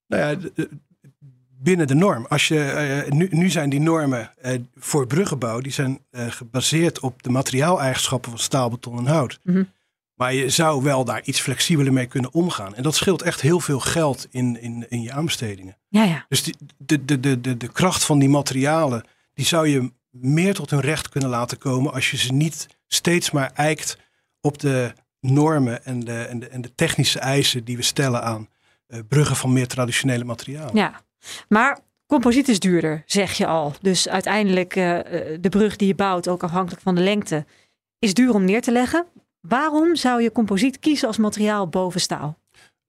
Nou 0.06 0.22
ja, 0.22 0.66
binnen 1.48 1.86
de 1.86 1.94
norm. 1.94 2.26
Als 2.28 2.48
je, 2.48 2.60
eh, 2.60 3.12
nu, 3.12 3.28
nu 3.30 3.50
zijn 3.50 3.70
die 3.70 3.80
normen 3.80 4.30
eh, 4.40 4.58
voor 4.76 5.06
bruggenbouw, 5.06 5.60
die 5.60 5.72
zijn 5.72 5.98
gebaseerd 6.10 7.00
op 7.00 7.22
de 7.22 7.30
materiaaleigenschappen 7.30 8.30
van 8.30 8.40
staal, 8.40 8.70
beton 8.70 8.98
en 8.98 9.06
hout. 9.06 9.38
Mhm. 9.42 9.62
Maar 10.14 10.34
je 10.34 10.48
zou 10.48 10.82
wel 10.82 11.04
daar 11.04 11.22
iets 11.24 11.40
flexibeler 11.40 11.92
mee 11.92 12.06
kunnen 12.06 12.32
omgaan. 12.32 12.74
En 12.74 12.82
dat 12.82 12.94
scheelt 12.94 13.22
echt 13.22 13.40
heel 13.40 13.60
veel 13.60 13.80
geld 13.80 14.26
in, 14.30 14.60
in, 14.60 14.86
in 14.88 15.02
je 15.02 15.12
aanbestedingen. 15.12 15.76
Ja, 15.88 16.04
ja. 16.04 16.24
Dus 16.28 16.42
die, 16.42 16.56
de, 16.76 17.04
de, 17.04 17.20
de, 17.20 17.40
de, 17.40 17.56
de 17.56 17.72
kracht 17.72 18.04
van 18.04 18.18
die 18.18 18.28
materialen, 18.28 19.04
die 19.34 19.46
zou 19.46 19.68
je 19.68 19.92
meer 20.10 20.54
tot 20.54 20.70
hun 20.70 20.80
recht 20.80 21.08
kunnen 21.08 21.30
laten 21.30 21.58
komen 21.58 21.92
als 21.92 22.10
je 22.10 22.16
ze 22.16 22.32
niet 22.32 22.66
steeds 22.86 23.30
maar 23.30 23.50
eikt 23.54 23.98
op 24.40 24.58
de 24.58 24.92
normen 25.22 25.84
en 25.84 26.00
de, 26.00 26.18
en 26.18 26.38
de, 26.38 26.48
en 26.48 26.60
de 26.60 26.74
technische 26.74 27.18
eisen 27.18 27.64
die 27.64 27.76
we 27.76 27.82
stellen 27.82 28.22
aan 28.22 28.48
eh, 28.86 28.98
bruggen 29.08 29.36
van 29.36 29.52
meer 29.52 29.66
traditionele 29.66 30.24
materialen. 30.24 30.76
ja. 30.76 31.00
Maar 31.48 31.78
composiet 32.06 32.48
is 32.48 32.60
duurder, 32.60 33.02
zeg 33.06 33.32
je 33.32 33.46
al. 33.46 33.74
Dus 33.80 34.08
uiteindelijk 34.08 34.76
eh, 34.76 34.98
de 35.40 35.48
brug 35.48 35.76
die 35.76 35.88
je 35.88 35.94
bouwt, 35.94 36.28
ook 36.28 36.42
afhankelijk 36.42 36.82
van 36.82 36.94
de 36.94 37.00
lengte, 37.00 37.46
is 37.98 38.14
duur 38.14 38.34
om 38.34 38.44
neer 38.44 38.62
te 38.62 38.72
leggen. 38.72 39.06
Waarom 39.40 39.96
zou 39.96 40.22
je 40.22 40.32
composiet 40.32 40.78
kiezen 40.78 41.08
als 41.08 41.16
materiaal 41.16 41.68
boven 41.68 42.00
staal? 42.00 42.38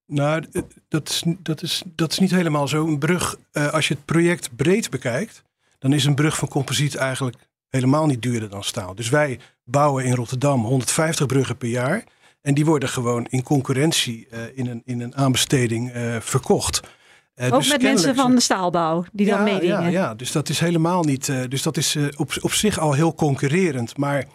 Nou, 0.06 0.44
dat 0.88 1.10
is, 1.10 1.24
dat, 1.40 1.62
is, 1.62 1.84
dat 1.96 2.12
is 2.12 2.20
niet 2.20 2.32
helemaal 2.32 2.68
zo. 2.68 2.88
Een 2.88 3.00
brug, 3.00 3.38
als 3.52 3.88
je 3.88 3.94
het 3.94 4.06
project 4.06 4.56
breed 4.56 4.90
bekijkt, 4.90 5.44
dan 5.80 5.94
is 5.94 6.06
een 6.06 6.16
brug 6.16 6.38
van 6.38 6.48
composiet 6.48 6.96
eigenlijk 6.96 7.38
helemaal 7.70 8.06
niet 8.06 8.22
duurder 8.22 8.50
dan 8.50 8.64
staal. 8.64 8.96
Dus 8.96 9.10
wij 9.10 9.40
bouwen 9.64 10.06
in 10.06 10.16
Rotterdam 10.16 10.66
150 10.66 11.26
bruggen 11.26 11.58
per 11.58 11.70
jaar. 11.70 12.04
En 12.44 12.54
die 12.54 12.66
worden 12.66 12.90
gewoon 12.90 13.26
in 13.30 13.44
concurrentie 13.44 14.28
eh, 14.30 14.40
in, 14.54 14.68
een, 14.68 14.82
in 14.86 15.02
een 15.02 15.16
aanbesteding 15.16 15.92
eh, 15.92 16.16
verkocht. 16.20 16.82
Eh, 17.36 17.54
Ook 17.54 17.60
dus 17.60 17.72
met 17.72 17.82
mensen 17.82 18.16
van 18.16 18.36
de 18.36 18.42
staalbouw 18.42 19.06
die 19.12 19.28
dan 19.28 19.38
ja, 19.38 19.44
meedingen. 19.44 19.82
Ja, 19.82 19.88
ja, 19.88 20.16
dus 20.16 20.32
dat 20.32 20.50
is 20.50 20.60
helemaal 20.60 21.04
niet. 21.04 21.26
dus 21.26 21.62
dat 21.62 21.78
is 21.78 21.98
op, 22.16 22.34
op 22.42 22.54
zich 22.54 22.80
al 22.80 22.94
heel 22.94 23.16
concurrerend. 23.16 23.98
Maar 23.98 24.26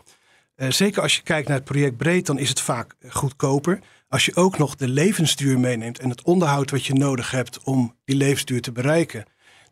zeker 0.56 1.02
als 1.02 1.16
je 1.16 1.22
kijkt 1.22 1.48
naar 1.48 1.56
het 1.56 1.64
project 1.64 1.96
breed, 1.96 2.26
dan 2.26 2.38
is 2.38 2.48
het 2.48 2.60
vaak 2.60 2.94
goedkoper. 3.08 3.80
Als 4.08 4.24
je 4.24 4.36
ook 4.36 4.58
nog 4.58 4.76
de 4.76 4.88
levensduur 4.88 5.58
meeneemt 5.58 5.98
en 5.98 6.10
het 6.10 6.22
onderhoud 6.22 6.70
wat 6.70 6.84
je 6.84 6.94
nodig 6.94 7.30
hebt 7.30 7.62
om 7.64 7.96
die 8.04 8.16
levensduur 8.16 8.60
te 8.60 8.72
bereiken, 8.72 9.24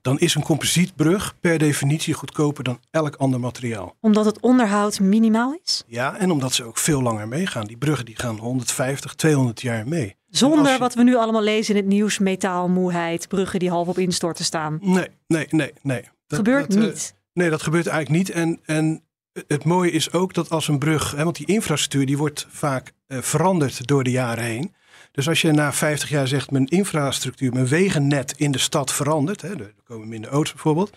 dan 0.06 0.18
is 0.18 0.34
een 0.34 0.42
composietbrug 0.42 1.34
per 1.40 1.58
definitie 1.58 2.14
goedkoper 2.14 2.64
dan 2.64 2.78
elk 2.90 3.14
ander 3.16 3.40
materiaal. 3.40 3.96
Omdat 4.00 4.24
het 4.24 4.40
onderhoud 4.40 5.00
minimaal 5.00 5.58
is? 5.64 5.82
Ja, 5.86 6.16
en 6.16 6.30
omdat 6.30 6.52
ze 6.52 6.64
ook 6.64 6.78
veel 6.78 7.02
langer 7.02 7.28
meegaan. 7.28 7.66
Die 7.66 7.76
bruggen 7.76 8.04
die 8.04 8.16
gaan 8.16 8.36
150, 8.38 9.14
200 9.14 9.60
jaar 9.60 9.88
mee. 9.88 10.16
Zonder 10.30 10.72
je- 10.72 10.78
wat 10.78 10.94
we 10.94 11.02
nu 11.02 11.16
allemaal 11.16 11.42
lezen 11.42 11.74
in 11.74 11.80
het 11.80 11.90
nieuws, 11.90 12.18
metaalmoeheid, 12.18 13.28
bruggen 13.28 13.58
die 13.58 13.70
half 13.70 13.88
op 13.88 13.98
instorten 13.98 14.44
staan. 14.44 14.78
Nee, 14.82 15.08
nee, 15.26 15.46
nee, 15.50 15.72
nee. 15.82 16.02
Dat- 16.26 16.38
Gebeurt 16.38 16.68
dat, 16.72 16.82
eh, 16.82 16.88
niet. 16.88 17.14
Nee, 17.32 17.50
dat 17.50 17.62
gebeurt 17.62 17.86
eigenlijk 17.86 18.18
niet. 18.26 18.36
En, 18.36 18.60
en 18.64 19.02
het 19.46 19.64
mooie 19.64 19.90
is 19.90 20.12
ook 20.12 20.34
dat 20.34 20.50
als 20.50 20.68
een 20.68 20.78
brug, 20.78 21.10
hè, 21.16 21.24
want 21.24 21.36
die 21.36 21.46
infrastructuur 21.46 22.06
die 22.06 22.18
wordt 22.18 22.46
vaak 22.50 22.92
eh, 23.06 23.18
veranderd 23.20 23.86
door 23.86 24.04
de 24.04 24.10
jaren 24.10 24.44
heen. 24.44 24.74
Dus 25.16 25.28
als 25.28 25.40
je 25.40 25.52
na 25.52 25.72
50 25.72 26.08
jaar 26.08 26.28
zegt, 26.28 26.50
mijn 26.50 26.66
infrastructuur, 26.66 27.52
mijn 27.52 27.66
wegennet 27.66 28.34
in 28.36 28.50
de 28.50 28.58
stad 28.58 28.92
verandert, 28.92 29.42
hè, 29.42 29.48
er 29.48 29.74
komen 29.84 30.08
minder 30.08 30.30
auto's 30.30 30.52
bijvoorbeeld, 30.52 30.90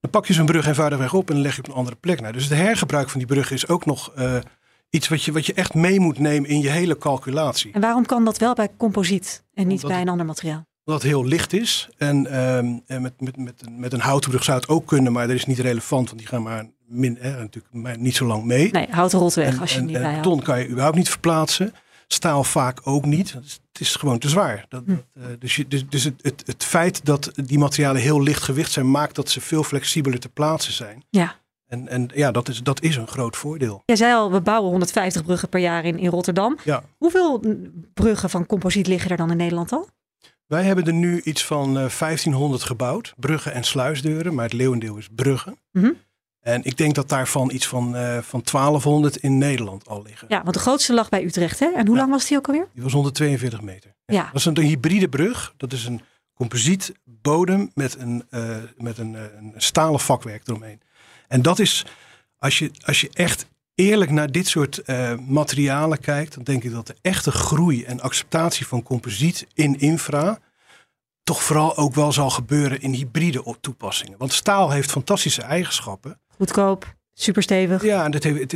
dan 0.00 0.10
pak 0.10 0.26
je 0.26 0.32
zo'n 0.32 0.46
brug 0.46 0.66
eenvoudigweg 0.66 1.14
op 1.14 1.28
en 1.28 1.34
dan 1.34 1.42
leg 1.42 1.54
je 1.54 1.62
op 1.62 1.68
een 1.68 1.74
andere 1.74 1.96
plek 1.96 2.20
naar. 2.20 2.32
Dus 2.32 2.44
het 2.44 2.58
hergebruik 2.58 3.08
van 3.08 3.18
die 3.18 3.28
brug 3.28 3.50
is 3.50 3.68
ook 3.68 3.86
nog 3.86 4.12
eh, 4.14 4.36
iets 4.90 5.08
wat 5.08 5.22
je, 5.22 5.32
wat 5.32 5.46
je 5.46 5.54
echt 5.54 5.74
mee 5.74 6.00
moet 6.00 6.18
nemen 6.18 6.50
in 6.50 6.60
je 6.60 6.68
hele 6.68 6.98
calculatie. 6.98 7.72
En 7.72 7.80
waarom 7.80 8.06
kan 8.06 8.24
dat 8.24 8.38
wel 8.38 8.54
bij 8.54 8.68
composiet 8.76 9.44
en 9.54 9.66
niet 9.66 9.76
Omdat 9.76 9.90
bij 9.90 10.00
een 10.00 10.08
ander 10.08 10.26
materiaal? 10.26 10.66
Omdat 10.84 11.02
het 11.02 11.10
heel 11.10 11.24
licht 11.24 11.52
is. 11.52 11.88
En, 11.96 12.26
ehm, 12.26 12.66
en 12.86 13.02
met, 13.02 13.20
met, 13.20 13.36
met, 13.36 13.62
met 13.70 13.92
een 13.92 14.00
houten 14.00 14.30
brug 14.30 14.44
zou 14.44 14.58
het 14.58 14.68
ook 14.68 14.86
kunnen, 14.86 15.12
maar 15.12 15.26
dat 15.26 15.36
is 15.36 15.46
niet 15.46 15.58
relevant, 15.58 16.06
want 16.06 16.18
die 16.18 16.28
gaan 16.28 16.42
maar, 16.42 16.66
min, 16.86 17.16
hè, 17.20 17.30
natuurlijk 17.30 17.74
maar 17.74 17.98
niet 17.98 18.16
zo 18.16 18.26
lang 18.26 18.44
mee. 18.44 18.70
Nee, 18.70 18.86
hout 18.90 19.12
rolt 19.12 19.34
weg 19.34 19.54
En, 19.54 19.60
als 19.60 19.72
je 19.72 19.78
en, 19.78 19.86
niet 19.86 19.96
en 19.96 20.02
bijhoudt. 20.02 20.28
beton 20.28 20.42
kan 20.42 20.58
je 20.58 20.68
überhaupt 20.68 20.96
niet 20.96 21.10
verplaatsen. 21.10 21.74
Staal 22.08 22.44
vaak 22.44 22.80
ook 22.84 23.04
niet. 23.04 23.32
Het 23.32 23.60
is, 23.80 23.96
gewoon 23.96 24.18
te 24.18 24.28
zwaar. 24.28 24.64
Dat, 24.68 24.82
Hm. 24.86 24.92
eh, 25.14 25.24
dus 25.38 25.56
je, 25.56 25.68
dus, 25.68 25.88
dus 25.88 26.04
het, 26.04 26.14
het, 26.22 26.42
het 26.46 26.64
feit 26.64 27.04
dat 27.04 27.30
die 27.34 27.58
materialen 27.58 28.02
heel 28.02 28.22
licht 28.22 28.42
gewicht 28.42 28.72
zijn, 28.72 28.90
maakt 28.90 29.14
dat 29.14 29.28
ze 29.30 29.40
veel 29.40 29.62
flexibeler 29.62 30.18
te 30.20 30.28
plaatsen 30.28 30.72
zijn. 30.72 31.04
Ja. 31.10 31.34
En, 31.66 31.88
en 31.88 32.10
ja, 32.14 32.30
dat 32.30 32.48
is, 32.48 32.62
dat 32.62 32.82
is 32.82 32.96
een 32.96 33.06
groot 33.08 33.36
voordeel. 33.36 33.82
Jij 33.84 33.96
zei 33.96 34.14
al, 34.14 34.32
we 34.32 34.40
bouwen 34.40 34.70
150 34.70 35.24
bruggen 35.24 35.48
per 35.48 35.60
jaar 35.60 35.84
in, 35.84 35.98
in 35.98 36.10
Rotterdam. 36.10 36.58
Ja. 36.64 36.82
Hoeveel 36.98 37.38
mm, 37.42 37.72
bruggen 37.94 38.30
van 38.30 38.46
composiet 38.46 38.86
liggen 38.86 39.10
er 39.10 39.16
dan 39.16 39.30
in 39.30 39.36
Nederland 39.36 39.72
al? 39.72 39.88
Wij 40.46 40.62
hebben 40.64 40.86
er 40.86 40.92
nu 40.92 41.20
iets 41.22 41.44
van 41.44 41.68
eh 41.78 41.88
1500 41.98 42.62
gebouwd. 42.62 43.14
Bruggen 43.16 43.52
en 43.52 43.64
sluisdeuren, 43.64 44.34
maar 44.34 44.44
het 44.44 44.52
leeuwendeel 44.52 44.96
is 44.96 45.08
bruggen. 45.14 45.58
Mhm. 45.72 45.90
En 46.46 46.64
ik 46.64 46.76
denk 46.76 46.94
dat 46.94 47.08
daarvan 47.08 47.50
iets 47.50 47.66
van, 47.66 47.96
eh, 47.96 48.18
van 48.18 48.42
1200 48.42 49.16
in 49.16 49.38
Nederland 49.38 49.88
al 49.88 50.02
liggen. 50.02 50.26
Ja, 50.30 50.42
want 50.42 50.54
de 50.54 50.60
grootste 50.60 50.94
lag 50.94 51.08
bij 51.08 51.24
Utrecht. 51.24 51.58
Hè? 51.58 51.66
En 51.66 51.86
hoe 51.86 51.94
Ja. 51.94 52.00
lang 52.00 52.12
was 52.12 52.26
die 52.26 52.36
ook 52.36 52.46
alweer? 52.46 52.68
Die 52.74 52.82
was 52.82 52.92
142 52.92 53.60
meter. 53.60 53.94
Ja. 54.04 54.22
Dat 54.24 54.34
is 54.34 54.44
een, 54.44 54.58
een 54.58 54.64
hybride 54.64 55.08
brug. 55.08 55.54
Dat 55.56 55.72
is 55.72 55.84
een 55.84 56.00
composiet 56.34 56.92
bodem 57.04 57.70
met 57.74 57.98
een, 57.98 58.24
eh, 58.30 58.56
met 58.76 58.98
een, 58.98 59.16
eh, 59.16 59.22
een 59.36 59.52
stalen 59.56 60.00
vakwerk 60.00 60.48
eromheen. 60.48 60.80
En 61.28 61.42
dat 61.42 61.58
is, 61.58 61.86
als 62.38 62.58
je, 62.58 62.70
als 62.84 63.00
je 63.00 63.10
echt 63.12 63.46
eerlijk 63.74 64.10
naar 64.10 64.32
dit 64.32 64.46
soort 64.48 64.82
materialen 65.28 66.00
kijkt, 66.00 66.34
dan 66.34 66.44
denk 66.44 66.64
ik 66.64 66.72
dat 66.72 66.86
de 66.86 66.96
echte 67.02 67.30
groei 67.30 67.84
en 67.84 68.00
acceptatie 68.00 68.66
van 68.66 68.82
composiet 68.82 69.46
in 69.54 69.78
infra 69.78 70.38
toch 71.22 71.42
vooral 71.42 71.76
ook 71.76 71.94
wel 71.94 72.12
zal 72.12 72.30
gebeuren 72.30 72.80
in 72.80 72.92
hybride 72.92 73.56
toepassingen. 73.60 74.18
Want 74.18 74.32
staal 74.32 74.70
heeft 74.70 74.90
fantastische 74.90 75.42
eigenschappen. 75.42 76.20
Goedkoop, 76.36 76.94
superstevig. 77.12 77.82
Ja, 77.82 78.04
en 78.04 78.10
dat 78.10 78.22
heeft, 78.22 78.52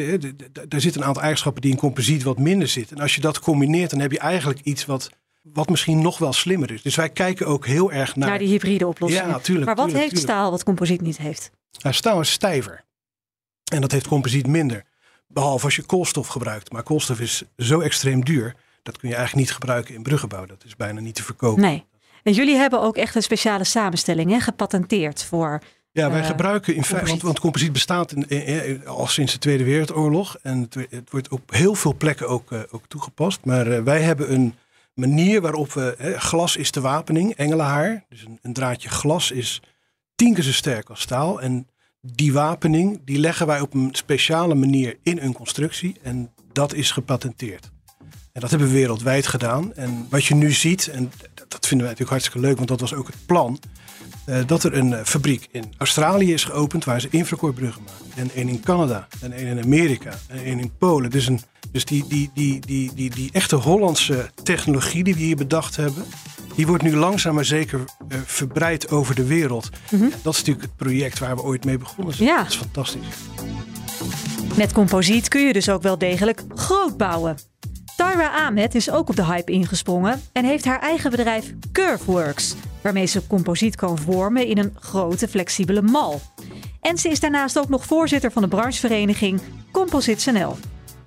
er 0.69 0.81
zitten 0.81 1.01
een 1.01 1.07
aantal 1.07 1.23
eigenschappen 1.23 1.63
die 1.63 1.71
in 1.71 1.77
composiet 1.77 2.23
wat 2.23 2.39
minder 2.39 2.69
zitten. 2.69 2.97
En 2.97 3.03
als 3.03 3.15
je 3.15 3.21
dat 3.21 3.39
combineert, 3.39 3.91
dan 3.91 4.01
heb 4.01 4.13
je 4.13 4.19
eigenlijk 4.19 4.61
iets 4.61 4.85
wat, 4.85 5.11
wat 5.43 5.69
misschien 5.69 6.03
nog 6.03 6.19
wel 6.19 6.33
slimmer 6.33 6.71
is. 6.71 6.83
Dus 6.83 6.95
wij 6.95 7.11
kijken 7.11 7.47
ook 7.47 7.67
heel 7.67 7.93
erg 7.93 8.17
naar... 8.17 8.29
Naar 8.29 8.39
die 8.39 8.49
hybride 8.49 8.87
oplossingen. 8.87 9.29
Ja, 9.29 9.39
tuurlijk, 9.39 9.67
maar 9.67 9.77
wat 9.77 9.85
tuurlijk, 9.85 10.05
heeft 10.05 10.17
tuurlijk. 10.17 10.39
staal 10.39 10.51
wat 10.51 10.63
composiet 10.63 11.01
niet 11.01 11.19
heeft? 11.19 11.51
Nou, 11.83 11.95
staal 11.95 12.21
is 12.21 12.31
stijver. 12.31 12.85
En 13.73 13.81
dat 13.81 13.93
heeft 13.93 14.07
composiet 14.07 14.47
minder. 14.47 14.85
Behalve 15.29 15.65
als 15.65 15.77
je 15.77 15.83
koolstof 15.83 16.27
gebruikt. 16.27 16.73
Maar 16.73 16.83
koolstof 16.83 17.21
is 17.21 17.43
zo 17.57 17.81
extreem 17.81 18.25
duur. 18.25 18.55
Dat 18.83 18.99
kun 18.99 19.09
je 19.09 19.15
eigenlijk 19.15 19.47
niet 19.47 19.55
gebruiken 19.57 19.95
in 19.95 20.03
bruggenbouw. 20.03 20.47
Dat 20.47 20.65
is 20.65 20.77
bijna 20.77 21.01
niet 21.01 21.15
te 21.15 21.23
verkopen. 21.23 21.63
Nee. 21.63 21.85
En 22.23 22.33
jullie 22.33 22.57
hebben 22.57 22.81
ook 22.81 22.97
echt 22.97 23.15
een 23.15 23.23
speciale 23.23 23.65
samenstelling 23.65 24.31
hè, 24.31 24.41
gepatenteerd 24.41 25.25
voor. 25.25 25.63
Ja, 25.93 26.11
wij 26.11 26.21
Eh, 26.21 26.27
gebruiken 26.27 26.75
in 26.75 26.85
feite, 26.85 26.95
want, 26.95 27.01
composiet. 27.07 27.23
want 27.23 27.41
composiet 27.41 27.73
bestaat 27.73 28.13
in, 28.13 28.29
in- 28.29 28.65
in- 28.67 28.87
al 28.87 29.07
sinds 29.07 29.33
de 29.33 29.39
Tweede 29.39 29.65
Wereldoorlog. 29.65 30.37
En 30.43 30.61
het, 30.61 30.75
het 30.91 31.11
wordt 31.11 31.29
op 31.29 31.51
heel 31.53 31.75
veel 31.75 31.95
plekken 31.95 32.29
ook, 32.29 32.53
eh, 32.53 32.61
ook 32.71 32.85
toegepast. 32.89 33.45
Maar 33.45 33.67
eh, 33.67 33.83
wij 33.83 34.01
hebben 34.03 34.33
een 34.33 34.55
manier 34.95 35.41
waarop 35.41 35.73
we, 35.73 36.15
glas 36.19 36.57
is 36.57 36.71
de 36.71 36.81
wapening, 36.81 37.35
engelenhaar. 37.35 38.05
Dus 38.09 38.25
een, 38.25 38.39
een 38.43 38.53
draadje 38.53 38.89
glas 38.89 39.31
is 39.31 39.63
tien 40.15 40.35
keer 40.35 40.45
zo 40.45 40.53
sterk 40.53 40.89
als 40.89 41.01
staal. 41.01 41.41
En 41.41 41.67
die 42.01 42.33
wapening, 42.33 43.01
die 43.05 43.19
leggen 43.19 43.47
wij 43.47 43.61
op 43.61 43.75
een 43.75 43.89
speciale 43.93 44.55
manier 44.55 44.97
in 45.03 45.19
een 45.19 45.33
constructie. 45.33 45.97
En 46.03 46.31
dat 46.53 46.75
is 46.75 46.91
gepatenteerd. 46.91 47.71
En 48.33 48.41
dat 48.41 48.51
hebben 48.51 48.69
we 48.69 48.75
wereldwijd 48.75 49.27
gedaan. 49.27 49.75
En 49.75 50.07
wat 50.11 50.25
je 50.25 50.35
nu 50.35 50.53
ziet, 50.53 50.87
en 50.89 51.13
dat 51.35 51.67
vinden 51.67 51.87
wij 51.87 51.97
natuurlijk 51.97 52.11
hartstikke 52.11 52.39
leuk, 52.41 52.57
want 52.57 52.69
dat 52.69 52.81
was 52.81 52.95
ook 52.95 53.07
het 53.07 53.27
plan. 53.27 53.59
Eh, 54.31 54.47
dat 54.47 54.65
er 54.65 54.75
een 54.75 54.93
eh, 54.93 55.05
fabriek 55.05 55.49
in 55.51 55.65
Australië 55.79 56.33
is 56.33 56.45
geopend 56.45 56.85
waar 56.85 57.01
ze 57.01 57.09
infracorebruggen 57.11 57.83
maken. 57.83 58.07
En 58.17 58.31
één 58.35 58.49
in 58.49 58.61
Canada, 58.61 59.09
en 59.21 59.33
één 59.33 59.47
in 59.47 59.63
Amerika, 59.63 60.11
en 60.29 60.45
één 60.45 60.59
in 60.59 60.73
Polen. 60.79 61.11
Dus, 61.11 61.27
een, 61.27 61.41
dus 61.73 61.85
die, 61.85 62.05
die, 62.09 62.31
die, 62.35 62.61
die, 62.61 62.95
die, 62.95 63.11
die 63.11 63.31
echte 63.33 63.57
Hollandse 63.57 64.31
technologie 64.43 65.05
die 65.05 65.15
we 65.15 65.21
hier 65.21 65.37
bedacht 65.37 65.77
hebben, 65.77 66.05
Die 66.55 66.67
wordt 66.67 66.83
nu 66.83 66.97
langzaam 66.97 67.35
maar 67.35 67.45
zeker 67.45 67.79
uh, 67.79 68.19
verbreid 68.25 68.91
over 68.91 69.15
de 69.15 69.25
wereld. 69.25 69.71
Dat 70.23 70.33
is 70.33 70.39
natuurlijk 70.39 70.67
het 70.67 70.77
project 70.77 71.19
waar 71.19 71.37
we 71.37 71.43
ooit 71.43 71.65
mee 71.65 71.79
begonnen 71.79 72.15
zijn. 72.15 72.29
Ja. 72.29 72.39
Dat 72.39 72.49
is 72.49 72.57
fantastisch. 72.57 73.07
Met 74.57 74.73
composiet 74.73 75.29
kun 75.29 75.47
je 75.47 75.53
dus 75.53 75.69
ook 75.69 75.83
wel 75.83 75.99
degelijk 75.99 76.43
groot 76.55 76.97
bouwen. 76.97 77.37
Tyra 77.97 78.47
Ahmed 78.47 78.75
is 78.75 78.91
ook 78.91 79.09
op 79.09 79.17
de 79.17 79.25
hype 79.25 79.53
ingesprongen 79.53 80.21
en 80.33 80.45
heeft 80.45 80.65
haar 80.65 80.81
eigen 80.81 81.11
bedrijf 81.11 81.53
Curveworks, 81.73 82.55
waarmee 82.83 83.07
ze 83.07 83.27
composiet 83.27 83.77
kan 83.77 83.99
vormen 83.99 84.47
in 84.47 84.59
een 84.59 84.77
grote 84.79 85.29
flexibele 85.29 85.83
mal. 85.83 86.21
En 86.81 86.99
ze 86.99 87.09
is 87.09 87.21
daarnaast 87.21 87.59
ook 87.59 87.69
nog 87.69 87.85
voorzitter 87.85 88.33
van 88.33 88.43
de 88.43 88.49
branchevereniging 88.49 89.41
Composite 89.73 90.33
NL. 90.33 90.57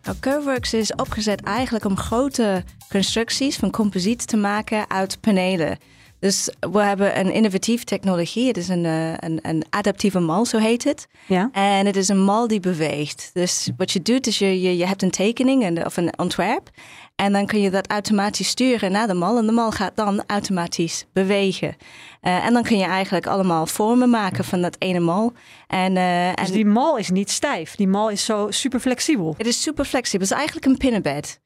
Nou, 0.03 0.18
Curveworks 0.20 0.74
is 0.74 0.96
opgezet 0.96 1.42
eigenlijk 1.42 1.86
om 1.86 1.98
grote 1.98 2.63
constructies 2.89 3.56
van 3.56 3.72
composiet 3.72 4.27
te 4.27 4.38
maken 4.38 4.89
uit 4.89 5.22
panelen. 5.22 5.77
Dus 6.24 6.50
we 6.60 6.82
hebben 6.82 7.20
een 7.20 7.34
innovatieve 7.34 7.84
technologie. 7.84 8.48
Het 8.48 8.58
is 8.58 8.68
een, 8.68 8.84
uh, 8.84 9.10
een, 9.18 9.39
een, 9.42 9.63
adaptieve 9.70 10.20
mal, 10.20 10.46
zo 10.46 10.58
heet 10.58 10.84
het. 10.84 11.08
Ja. 11.27 11.50
En 11.51 11.86
het 11.86 11.96
is 11.96 12.08
een 12.08 12.24
mal 12.24 12.48
die 12.48 12.60
beweegt. 12.60 13.30
Dus 13.34 13.70
wat 13.77 13.92
je 13.92 14.01
doet, 14.01 14.27
is 14.27 14.39
je, 14.39 14.62
je, 14.62 14.77
je 14.77 14.86
hebt 14.86 15.01
een 15.01 15.12
tekening 15.12 15.63
en, 15.63 15.86
of 15.86 15.98
een 15.98 16.20
ontwerp. 16.20 16.70
En 17.15 17.34
dan 17.34 17.46
kun 17.46 17.62
je 17.62 17.70
dat 17.70 17.89
automatisch 17.89 18.48
sturen 18.48 18.91
naar 18.91 19.08
de 19.08 19.13
mal. 19.13 19.38
En 19.38 19.46
de 19.46 19.51
mal 19.51 19.72
gaat 19.72 19.96
dan 19.96 20.24
automatisch 20.27 21.05
bewegen. 21.13 21.75
Uh, 22.22 22.46
en 22.46 22.53
dan 22.53 22.63
kun 22.63 22.77
je 22.77 22.86
eigenlijk 22.86 23.27
allemaal 23.27 23.65
vormen 23.65 24.10
maken 24.10 24.43
van 24.43 24.62
dat 24.62 24.75
ene 24.79 25.00
mal. 25.00 25.34
En, 25.67 25.96
uh, 25.96 26.34
dus 26.34 26.48
en 26.48 26.53
die 26.53 26.65
mal 26.65 26.98
is 26.98 27.10
niet 27.10 27.32
stijf. 27.32 27.75
Die 27.75 27.88
mal 27.88 28.10
is 28.10 28.25
zo 28.25 28.51
super 28.51 28.79
flexibel. 28.79 29.34
het 29.38 29.48
is 29.48 29.62
super 29.62 29.86
flexibel. 29.86 30.27
Het 30.27 30.32
is 30.32 30.38
eigenlijk 30.38 30.65
een 30.65 30.77
pinnenbed. 30.77 31.41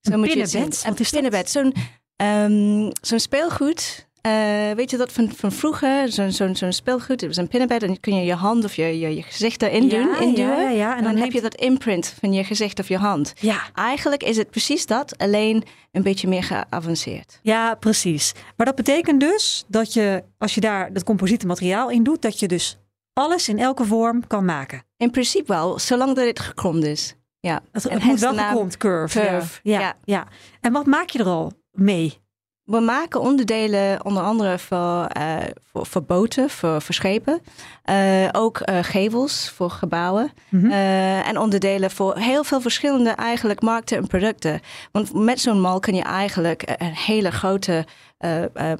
Zo 0.00 0.12
Een 0.12 0.18
moet 0.18 0.32
je 0.32 0.40
het 0.40 0.50
zien. 0.50 0.72
Een 0.84 1.06
pinnenbed. 1.10 1.50
Zo'n 1.50 1.74
zo'n 3.00 3.20
speelgoed. 3.20 4.07
Eh, 4.20 4.70
weet 4.76 4.90
je 4.90 4.96
dat 4.96 5.12
van, 5.12 5.32
van 5.36 5.52
vroeger? 5.52 6.12
Zo'n 6.12 6.32
zo'n 6.32 6.56
zo'n 6.56 6.72
speelgoed. 6.72 7.20
Het 7.20 7.26
was 7.26 7.36
een 7.36 7.48
pinnenbed. 7.48 7.82
En 7.82 7.86
dan 7.88 8.00
kun 8.00 8.14
je 8.14 8.24
je 8.24 8.34
hand 8.34 8.64
of 8.64 8.74
je, 8.74 8.98
je, 8.98 9.14
je 9.14 9.22
gezicht 9.22 9.62
erin 9.62 9.88
doen. 9.88 10.08
Ja, 10.08 10.18
induwen. 10.20 10.62
ja, 10.62 10.68
ja. 10.68 10.96
En 10.96 11.04
dan, 11.04 11.16
heb 11.16 11.32
je 11.32 11.40
dat 11.40 11.54
imprint 11.54 12.14
van 12.20 12.32
je 12.32 12.44
gezicht 12.44 12.78
of 12.78 12.88
je 12.88 12.96
hand. 12.96 13.32
Ja. 13.40 13.60
Eigenlijk 13.74 14.22
is 14.22 14.36
het 14.36 14.50
precies 14.50 14.86
dat, 14.86 15.18
alleen 15.18 15.64
een 15.92 16.02
beetje 16.02 16.28
meer 16.28 16.42
geavanceerd. 16.42 17.40
Ja, 17.42 17.74
precies. 17.74 18.32
Maar 18.56 18.66
dat 18.66 18.74
betekent 18.74 19.20
dus 19.20 19.64
dat 19.68 19.92
je, 19.92 20.24
als 20.38 20.54
je 20.54 20.60
daar 20.60 20.92
dat 20.92 21.04
composiete 21.04 21.46
materiaal 21.46 21.90
in 21.90 22.02
doet, 22.02 22.22
dat 22.22 22.38
je 22.38 22.48
dus 22.48 22.78
alles 23.12 23.48
in 23.48 23.58
elke 23.58 23.84
vorm 23.84 24.26
kan 24.26 24.44
maken. 24.44 24.82
In 24.96 25.10
principe 25.10 25.52
wel, 25.52 25.78
zolang 25.78 26.16
dat 26.16 26.26
het 26.26 26.40
gekromd 26.40 26.84
is. 26.84 27.14
Ja. 27.40 27.62
Het, 27.72 27.86
En 27.86 27.94
het 27.94 28.04
moet 28.04 28.20
wel 28.20 28.34
gekromd, 28.34 28.76
curve. 28.76 29.20
curve, 29.20 29.60
Ja. 29.62 29.72
Ja, 29.72 29.80
ja. 29.80 29.96
ja. 30.04 30.26
En 30.60 30.72
wat 30.72 30.86
maak 30.86 31.10
je 31.10 31.18
er 31.18 31.26
al 31.26 31.52
mee? 31.72 32.18
We 32.68 32.80
maken 32.80 33.20
onderdelen 33.20 34.04
onder 34.04 34.22
andere 34.22 34.58
voor, 34.58 35.04
eh, 35.04 35.36
voor, 35.72 35.86
voor 35.86 36.02
boten, 36.02 36.50
voor, 36.50 36.82
voor 36.82 36.94
schepen. 36.94 37.40
Eh, 37.82 38.28
ook 38.32 38.58
eh, 38.58 38.78
gevels 38.82 39.50
voor 39.50 39.70
gebouwen. 39.70 40.30
Mhm. 40.48 40.70
En 41.22 41.38
onderdelen 41.38 41.90
voor 41.90 42.16
heel 42.16 42.44
veel 42.44 42.60
verschillende 42.60 43.10
eigenlijk 43.10 43.60
markten 43.60 43.96
en 43.96 44.06
producten. 44.06 44.60
Want 44.92 45.14
met 45.14 45.40
zo'n 45.40 45.60
mal 45.60 45.80
kun 45.80 45.94
je 45.94 46.02
eigenlijk 46.02 46.62
een 46.76 46.94
hele 46.94 47.30
grote 47.30 47.86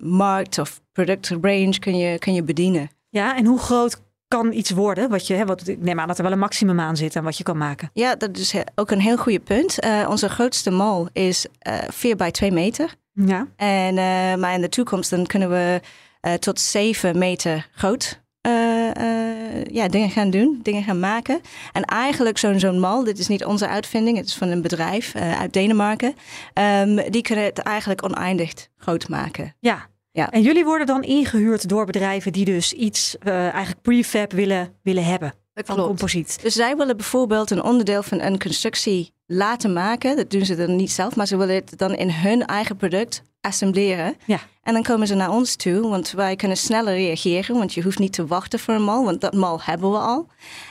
markt 0.02 0.58
of 0.58 0.80
productrange 0.92 1.78
kun 1.78 1.96
je, 1.96 2.18
kun 2.18 2.34
je 2.34 2.42
bedienen. 2.42 2.90
Ja, 3.08 3.36
en 3.36 3.44
hoe 3.44 3.58
groot 3.58 4.02
kan 4.28 4.52
iets 4.52 4.70
worden? 4.70 5.08
Wat 5.08 5.26
je, 5.26 5.34
hè, 5.34 5.44
wat, 5.44 5.68
ik 5.68 5.82
neem 5.82 6.00
aan 6.00 6.08
dat 6.08 6.16
er 6.16 6.22
wel 6.22 6.32
een 6.32 6.38
maximum 6.38 6.80
aan 6.80 6.96
zit 6.96 7.16
en 7.16 7.24
wat 7.24 7.36
je 7.36 7.44
kan 7.44 7.58
maken. 7.58 7.90
Ja, 7.92 8.16
dat 8.16 8.36
is 8.36 8.54
ook 8.74 8.90
een 8.90 9.00
heel 9.00 9.16
goede 9.16 9.40
punt. 9.40 9.78
Onze 10.08 10.28
grootste 10.28 10.70
mal 10.70 11.08
is 11.12 11.46
eh 11.58 11.78
4 11.88 12.16
bij 12.16 12.30
2 12.30 12.52
meter. 12.52 12.96
Ja. 13.26 13.46
En, 13.56 13.98
eh, 13.98 14.34
maar 14.40 14.54
in 14.54 14.60
de 14.60 14.68
toekomst 14.68 15.10
dan 15.10 15.26
kunnen 15.26 15.50
we 15.50 15.80
eh, 16.20 16.34
tot 16.34 16.60
7 16.60 17.18
meter 17.18 17.68
groot 17.74 18.20
eh, 18.40 19.64
ja, 19.64 19.88
dingen 19.88 20.10
gaan 20.10 20.30
doen, 20.30 20.60
dingen 20.62 20.82
gaan 20.82 21.00
maken. 21.00 21.40
En 21.72 21.82
eigenlijk 21.82 22.38
zo'n 22.38 22.58
zo'n 22.58 22.80
mal, 22.80 23.04
dit 23.04 23.18
is 23.18 23.28
niet 23.28 23.44
onze 23.44 23.68
uitvinding, 23.68 24.16
het 24.16 24.26
is 24.26 24.34
van 24.34 24.48
een 24.48 24.62
bedrijf 24.62 25.14
uit 25.14 25.52
Denemarken. 25.52 26.14
Ehm, 26.52 27.10
die 27.10 27.22
kunnen 27.22 27.44
het 27.44 27.58
eigenlijk 27.58 28.04
oneindig 28.04 28.52
groot 28.76 29.08
maken. 29.08 29.54
Ja. 29.60 29.86
Ja. 30.12 30.30
En 30.30 30.42
jullie 30.42 30.64
worden 30.64 30.86
dan 30.86 31.02
ingehuurd 31.02 31.68
door 31.68 31.86
bedrijven 31.86 32.32
die 32.32 32.44
dus 32.44 32.72
iets 32.72 33.16
eigenlijk 33.24 33.82
prefab 33.82 34.32
willen, 34.32 34.72
willen 34.82 35.04
hebben 35.04 35.34
Dat 35.58 35.66
van 35.66 35.74
klopt. 35.84 35.90
composiet. 35.90 36.38
Dus 36.42 36.54
zij 36.54 36.76
willen 36.76 36.96
bijvoorbeeld 36.96 37.50
een 37.50 37.62
onderdeel 37.62 38.02
van 38.02 38.20
een 38.20 38.38
constructie 38.38 39.12
laten 39.26 39.72
maken. 39.72 40.16
Dat 40.16 40.30
doen 40.30 40.44
ze 40.44 40.56
dan 40.56 40.76
niet 40.76 40.90
zelf, 40.90 41.16
maar 41.16 41.26
ze 41.26 41.36
willen 41.36 41.54
het 41.54 41.72
dan 41.76 41.94
in 41.94 42.10
hun 42.10 42.46
eigen 42.46 42.76
product 42.76 43.22
assembleren. 43.40 44.16
Ja. 44.26 44.38
En 44.62 44.72
dan 44.72 44.82
komen 44.82 45.06
ze 45.06 45.14
naar 45.14 45.30
ons 45.30 45.56
toe, 45.56 45.88
want 45.88 46.10
wij 46.10 46.36
kunnen 46.36 46.56
sneller 46.56 46.94
reageren. 46.94 47.56
Want 47.56 47.74
je 47.74 47.82
hoeft 47.82 47.98
niet 47.98 48.12
te 48.12 48.26
wachten 48.26 48.58
voor 48.58 48.74
een 48.74 48.84
mal, 48.84 49.04
want 49.04 49.20
dat 49.20 49.34
mal 49.34 49.60
hebben 49.62 49.90
we 49.90 49.98
al. 49.98 50.26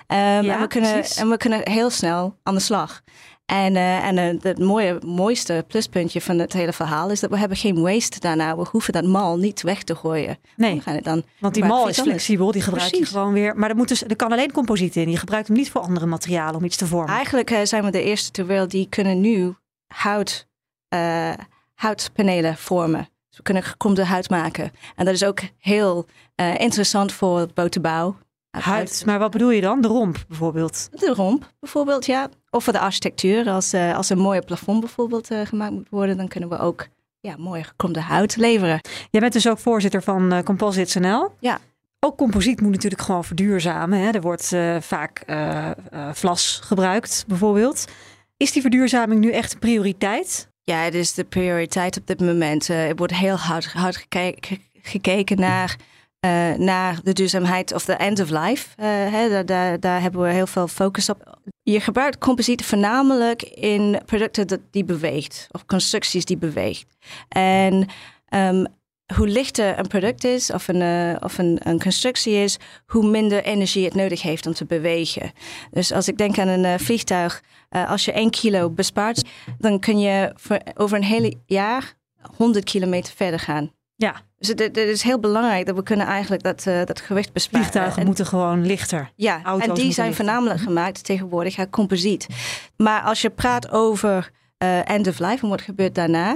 Ehm, 0.08 0.20
Ja, 0.20 0.54
en, 0.54 0.60
we 0.62 0.68
kunnen, 0.68 0.92
precies. 0.94 1.16
en 1.18 1.30
we 1.30 1.38
kunnen 1.38 1.70
heel 1.70 1.90
snel 1.90 2.36
aan 2.44 2.54
de 2.54 2.60
slag. 2.62 3.02
En, 3.48 3.76
eh, 3.76 4.06
en 4.06 4.18
eh, 4.18 4.42
het 4.42 4.60
mooie, 4.60 5.00
mooiste 5.06 5.66
pluspuntje 5.68 6.22
van 6.22 6.40
het 6.40 6.54
hele 6.54 6.74
verhaal 6.74 7.10
is 7.10 7.20
dat 7.20 7.30
we 7.30 7.38
hebben 7.38 7.58
geen 7.58 7.82
waste 7.82 8.20
daarna. 8.20 8.58
We 8.58 8.66
hoeven 8.72 8.94
dat 8.94 9.04
mal 9.04 9.38
niet 9.38 9.62
weg 9.62 9.84
te 9.84 9.96
gooien. 9.96 10.38
Nee, 10.56 10.76
We 10.76 10.82
gaan 10.82 10.96
het 10.96 11.04
dan 11.04 11.24
want 11.40 11.54
die 11.54 11.64
mal 11.64 11.88
is 11.88 12.00
flexibel, 12.00 12.52
die 12.52 12.62
gebruik 12.62 12.90
je 12.90 12.98
Precies. 12.98 13.16
gewoon 13.16 13.34
weer. 13.34 13.58
Maar 13.58 13.70
er, 13.70 13.76
moet 13.76 13.88
dus, 13.88 14.04
er 14.04 14.16
kan 14.16 14.32
alleen 14.32 14.52
composiet 14.52 14.96
in. 14.96 15.10
Je 15.10 15.18
gebruikt 15.18 15.48
hem 15.48 15.58
niet 15.58 15.72
voor 15.72 15.82
andere 15.82 16.06
materialen 16.06 16.56
om 16.56 16.64
iets 16.64 16.78
te 16.78 16.88
vormen. 16.88 17.16
Eigenlijk 17.16 17.52
eh, 17.52 17.60
zijn 17.64 17.84
we 17.84 17.92
de 17.92 18.04
eerste 18.04 18.32
ter 18.32 18.46
wereld 18.46 18.72
die 18.72 18.90
kunnen 18.90 19.22
nu 19.22 19.56
hout, 19.88 20.48
houtpanelen 21.74 22.58
vormen. 22.58 23.10
Dus 23.30 23.38
we 23.38 23.44
kunnen 23.44 23.64
gekromde 23.64 24.06
hout 24.06 24.30
maken. 24.30 24.72
En 24.96 25.06
dat 25.06 25.14
is 25.14 25.24
ook 25.24 25.40
heel 25.58 26.06
interessant 26.36 27.12
voor 27.12 27.48
botenbouw. 27.54 28.18
Huid, 28.50 29.04
maar 29.06 29.20
wat 29.20 29.32
bedoel 29.32 29.50
je 29.50 29.62
dan? 29.62 29.82
De 29.82 29.88
romp 29.88 30.26
bijvoorbeeld. 30.28 30.88
De 30.92 31.14
romp 31.14 31.54
bijvoorbeeld, 31.60 32.06
ja. 32.06 32.30
Of 32.58 32.64
voor 32.64 32.74
de 32.74 32.80
architectuur. 32.80 33.50
Als, 33.50 33.74
eh, 33.74 33.96
als 33.96 34.10
een 34.10 34.18
mooie 34.18 34.42
plafond 34.42 34.80
bijvoorbeeld 34.80 35.32
eh, 35.32 35.46
gemaakt 35.46 35.72
moet 35.72 35.90
worden, 35.90 36.18
dan 36.18 36.28
kunnen 36.28 36.50
we 36.50 36.60
ook 36.60 36.88
ja, 37.20 37.36
mooi 37.38 37.64
gekromde 37.64 38.02
hout 38.02 38.36
leveren. 38.36 38.80
Jij 39.12 39.22
bent 39.22 39.34
dus 39.34 39.48
ook 39.48 39.60
voorzitter 39.60 40.04
van 40.04 40.32
eh, 40.32 40.44
Composites 40.44 40.96
NL. 40.96 41.32
Ja. 41.40 41.60
Ook 42.00 42.18
composiet 42.18 42.62
moet 42.62 42.72
natuurlijk 42.72 43.02
gewoon 43.02 43.24
verduurzamen. 43.24 44.00
Hè? 44.00 44.10
Er 44.12 44.22
wordt 44.22 44.56
vaak 44.80 45.24
vlas 46.14 46.60
gebruikt, 46.64 47.26
bijvoorbeeld. 47.28 47.86
Is 48.38 48.52
die 48.52 48.62
verduurzaming 48.62 49.20
nu 49.20 49.32
echt 49.32 49.54
een 49.54 49.60
prioriteit? 49.60 50.50
Ja, 50.64 50.78
het 50.78 50.94
is 50.94 51.14
de 51.14 51.24
prioriteit 51.24 51.98
op 51.98 52.08
dit 52.08 52.20
moment. 52.20 52.68
Er 52.68 52.96
wordt 52.96 53.16
heel 53.16 53.36
hard, 53.36 53.66
hard 53.66 53.98
gekeken, 53.98 54.58
gekeken 54.82 55.40
naar, 55.40 55.76
eh, 56.20 56.54
naar 56.54 57.00
de 57.04 57.14
duurzaamheid 57.14 57.74
of 57.74 57.86
de 57.86 57.94
end 57.94 58.20
of 58.20 58.30
life. 58.30 58.68
Eh, 58.76 58.88
hè, 58.88 59.30
daar, 59.30 59.46
daar, 59.46 59.80
daar 59.80 60.02
hebben 60.02 60.22
we 60.22 60.32
heel 60.32 60.48
veel 60.48 60.68
focus 60.68 61.10
op. 61.10 61.40
Je 61.64 61.80
gebruikt 61.80 62.18
composiet 62.18 62.66
voornamelijk 62.66 63.42
in 63.44 64.02
producten 64.06 64.48
dat 64.48 64.60
die 64.72 64.84
beweegt 64.84 65.48
of 65.52 65.66
constructies 65.66 66.26
die 66.26 66.38
beweegt. 66.38 66.86
En 67.30 67.88
ehm, 68.28 68.66
hoe 69.14 69.28
lichter 69.28 69.80
een 69.80 69.88
product 69.88 70.24
is 70.24 70.52
of, 70.52 70.68
een, 70.68 70.82
eh, 70.82 71.16
of 71.24 71.38
een, 71.38 71.60
een 71.64 71.80
constructie 71.80 72.34
is, 72.34 72.58
hoe 72.86 73.10
minder 73.10 73.44
energie 73.44 73.86
het 73.86 73.96
nodig 73.96 74.22
heeft 74.22 74.46
om 74.46 74.54
te 74.54 74.66
bewegen. 74.66 75.32
Dus 75.72 75.92
als 75.92 76.08
ik 76.08 76.18
denk 76.18 76.40
aan 76.40 76.48
een 76.48 76.80
vliegtuig, 76.80 77.44
als 77.70 78.06
je 78.06 78.12
1 78.12 78.30
kilo 78.30 78.70
bespaart, 78.70 79.24
dan 79.58 79.80
kun 79.80 80.00
je 80.00 80.34
over 80.76 80.98
een 80.98 81.04
hele 81.04 81.34
jaar 81.46 81.94
100 82.38 82.66
kilometer 82.66 83.14
verder 83.16 83.40
gaan. 83.40 83.72
Ja, 84.00 84.16
Dus 84.38 84.48
het, 84.48 84.78
is 84.78 85.02
heel 85.02 85.20
belangrijk 85.20 85.66
dat 85.66 85.76
we 85.76 85.84
kunnen 85.84 86.06
eigenlijk 86.06 86.44
dat, 86.44 86.66
eh, 86.68 86.86
dat 86.86 87.02
gewicht 87.02 87.34
besparen. 87.34 87.60
vliegtuigen 87.66 88.00
En- 88.02 88.06
moeten 88.08 88.26
gewoon 88.26 88.66
lichter. 88.66 89.12
ja, 89.16 89.42
auto's 89.44 89.68
en 89.68 89.74
die 89.74 89.92
zijn 89.92 90.08
lichter. 90.08 90.26
voornamelijk 90.26 90.60
gemaakt 90.62 91.04
tegenwoordig 91.04 91.58
uit 91.60 91.70
composiet. 91.70 92.28
Maar 92.78 93.02
als 93.02 93.22
je 93.22 93.30
praat 93.30 93.72
over 93.72 94.30
eh, 94.58 94.90
end 94.90 95.08
of 95.08 95.20
life 95.20 95.44
en 95.44 95.50
wat 95.50 95.62
gebeurt 95.62 95.96
daarna, 95.96 96.36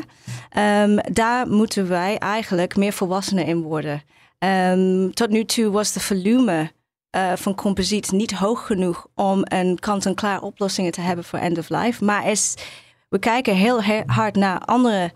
ehm, 0.50 0.97
daar 1.12 1.47
moeten 1.47 1.88
wij 1.89 2.17
eigenlijk 2.17 2.76
meer 2.76 2.93
volwassenen 2.93 3.45
in 3.45 3.62
worden. 3.62 4.02
Ehm, 4.39 5.10
tot 5.10 5.30
nu 5.30 5.45
toe 5.45 5.69
was 5.71 5.91
de 5.93 6.00
volume 6.00 6.71
eh, 7.10 7.32
van 7.36 7.56
composiet 7.56 8.12
niet 8.12 8.32
hoog 8.32 8.65
genoeg 8.65 9.08
om 9.15 9.41
een 9.43 9.80
kant-en-klaar 9.80 10.41
oplossingen 10.41 10.91
te 10.91 11.02
hebben 11.02 11.26
voor 11.26 11.39
end 11.39 11.58
of 11.58 11.69
life. 11.69 12.04
Maar 12.06 12.28
is, 12.30 12.56
we 13.10 13.19
kijken 13.19 13.56
heel 13.56 13.84
he- 13.84 14.04
hard 14.06 14.36
naar 14.36 14.60
andere 14.60 15.12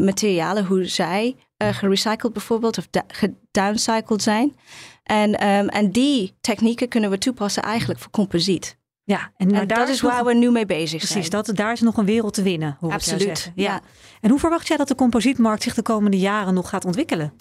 materialen, 0.00 0.64
hoe 0.64 0.84
zij 0.84 1.36
eh, 1.56 1.68
gerecycled 1.68 2.32
bijvoorbeeld 2.32 2.78
of 2.78 2.86
gedowncycled 3.06 4.22
zijn. 4.22 4.56
En, 5.02 5.34
ehm, 5.38 5.66
en 5.68 5.90
die 5.90 6.34
technieken 6.40 6.88
kunnen 6.88 7.10
we 7.10 7.18
toepassen 7.18 7.62
eigenlijk 7.62 8.00
voor 8.00 8.10
composiet. 8.10 8.76
Ja, 9.04 9.32
en, 9.36 9.50
maar 9.50 9.60
En 9.60 9.66
daar 9.68 9.78
dat 9.78 9.88
is 9.88 10.00
nog- 10.00 10.12
waar 10.12 10.24
we 10.24 10.34
nu 10.34 10.50
mee 10.50 10.66
bezig 10.66 10.98
Precies, 10.98 11.26
zijn. 11.28 11.42
dat, 11.44 11.56
daar 11.56 11.72
is 11.72 11.80
nog 11.80 11.96
een 11.96 12.04
wereld 12.04 12.34
te 12.34 12.42
winnen. 12.42 12.76
Hoor 12.80 12.92
Absoluut, 12.92 13.52
ja. 13.54 13.80
En 14.20 14.30
hoe 14.30 14.38
verwacht 14.38 14.66
jij 14.66 14.76
dat 14.76 14.88
de 14.88 14.94
composietmarkt 14.94 15.62
zich 15.62 15.74
de 15.74 15.82
komende 15.82 16.18
jaren 16.18 16.54
nog 16.54 16.68
gaat 16.68 16.84
ontwikkelen? 16.84 17.32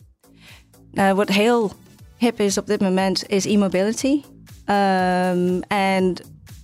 Nou, 0.91 1.15
wat 1.15 1.29
heel 1.29 1.71
hip 2.17 2.39
is 2.39 2.57
op 2.57 2.67
dit 2.67 2.81
moment 2.81 3.27
is 3.29 3.45
e-mobility. 3.45 4.21
Ehm, 4.65 5.59
en 5.67 6.13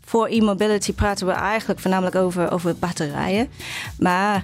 voor 0.06 0.28
e-mobility 0.28 0.94
praten 0.94 1.26
we 1.28 1.32
eigenlijk 1.34 1.80
voornamelijk 1.80 2.16
over, 2.16 2.52
over 2.52 2.76
batterijen. 2.76 3.50
Maar 4.00 4.44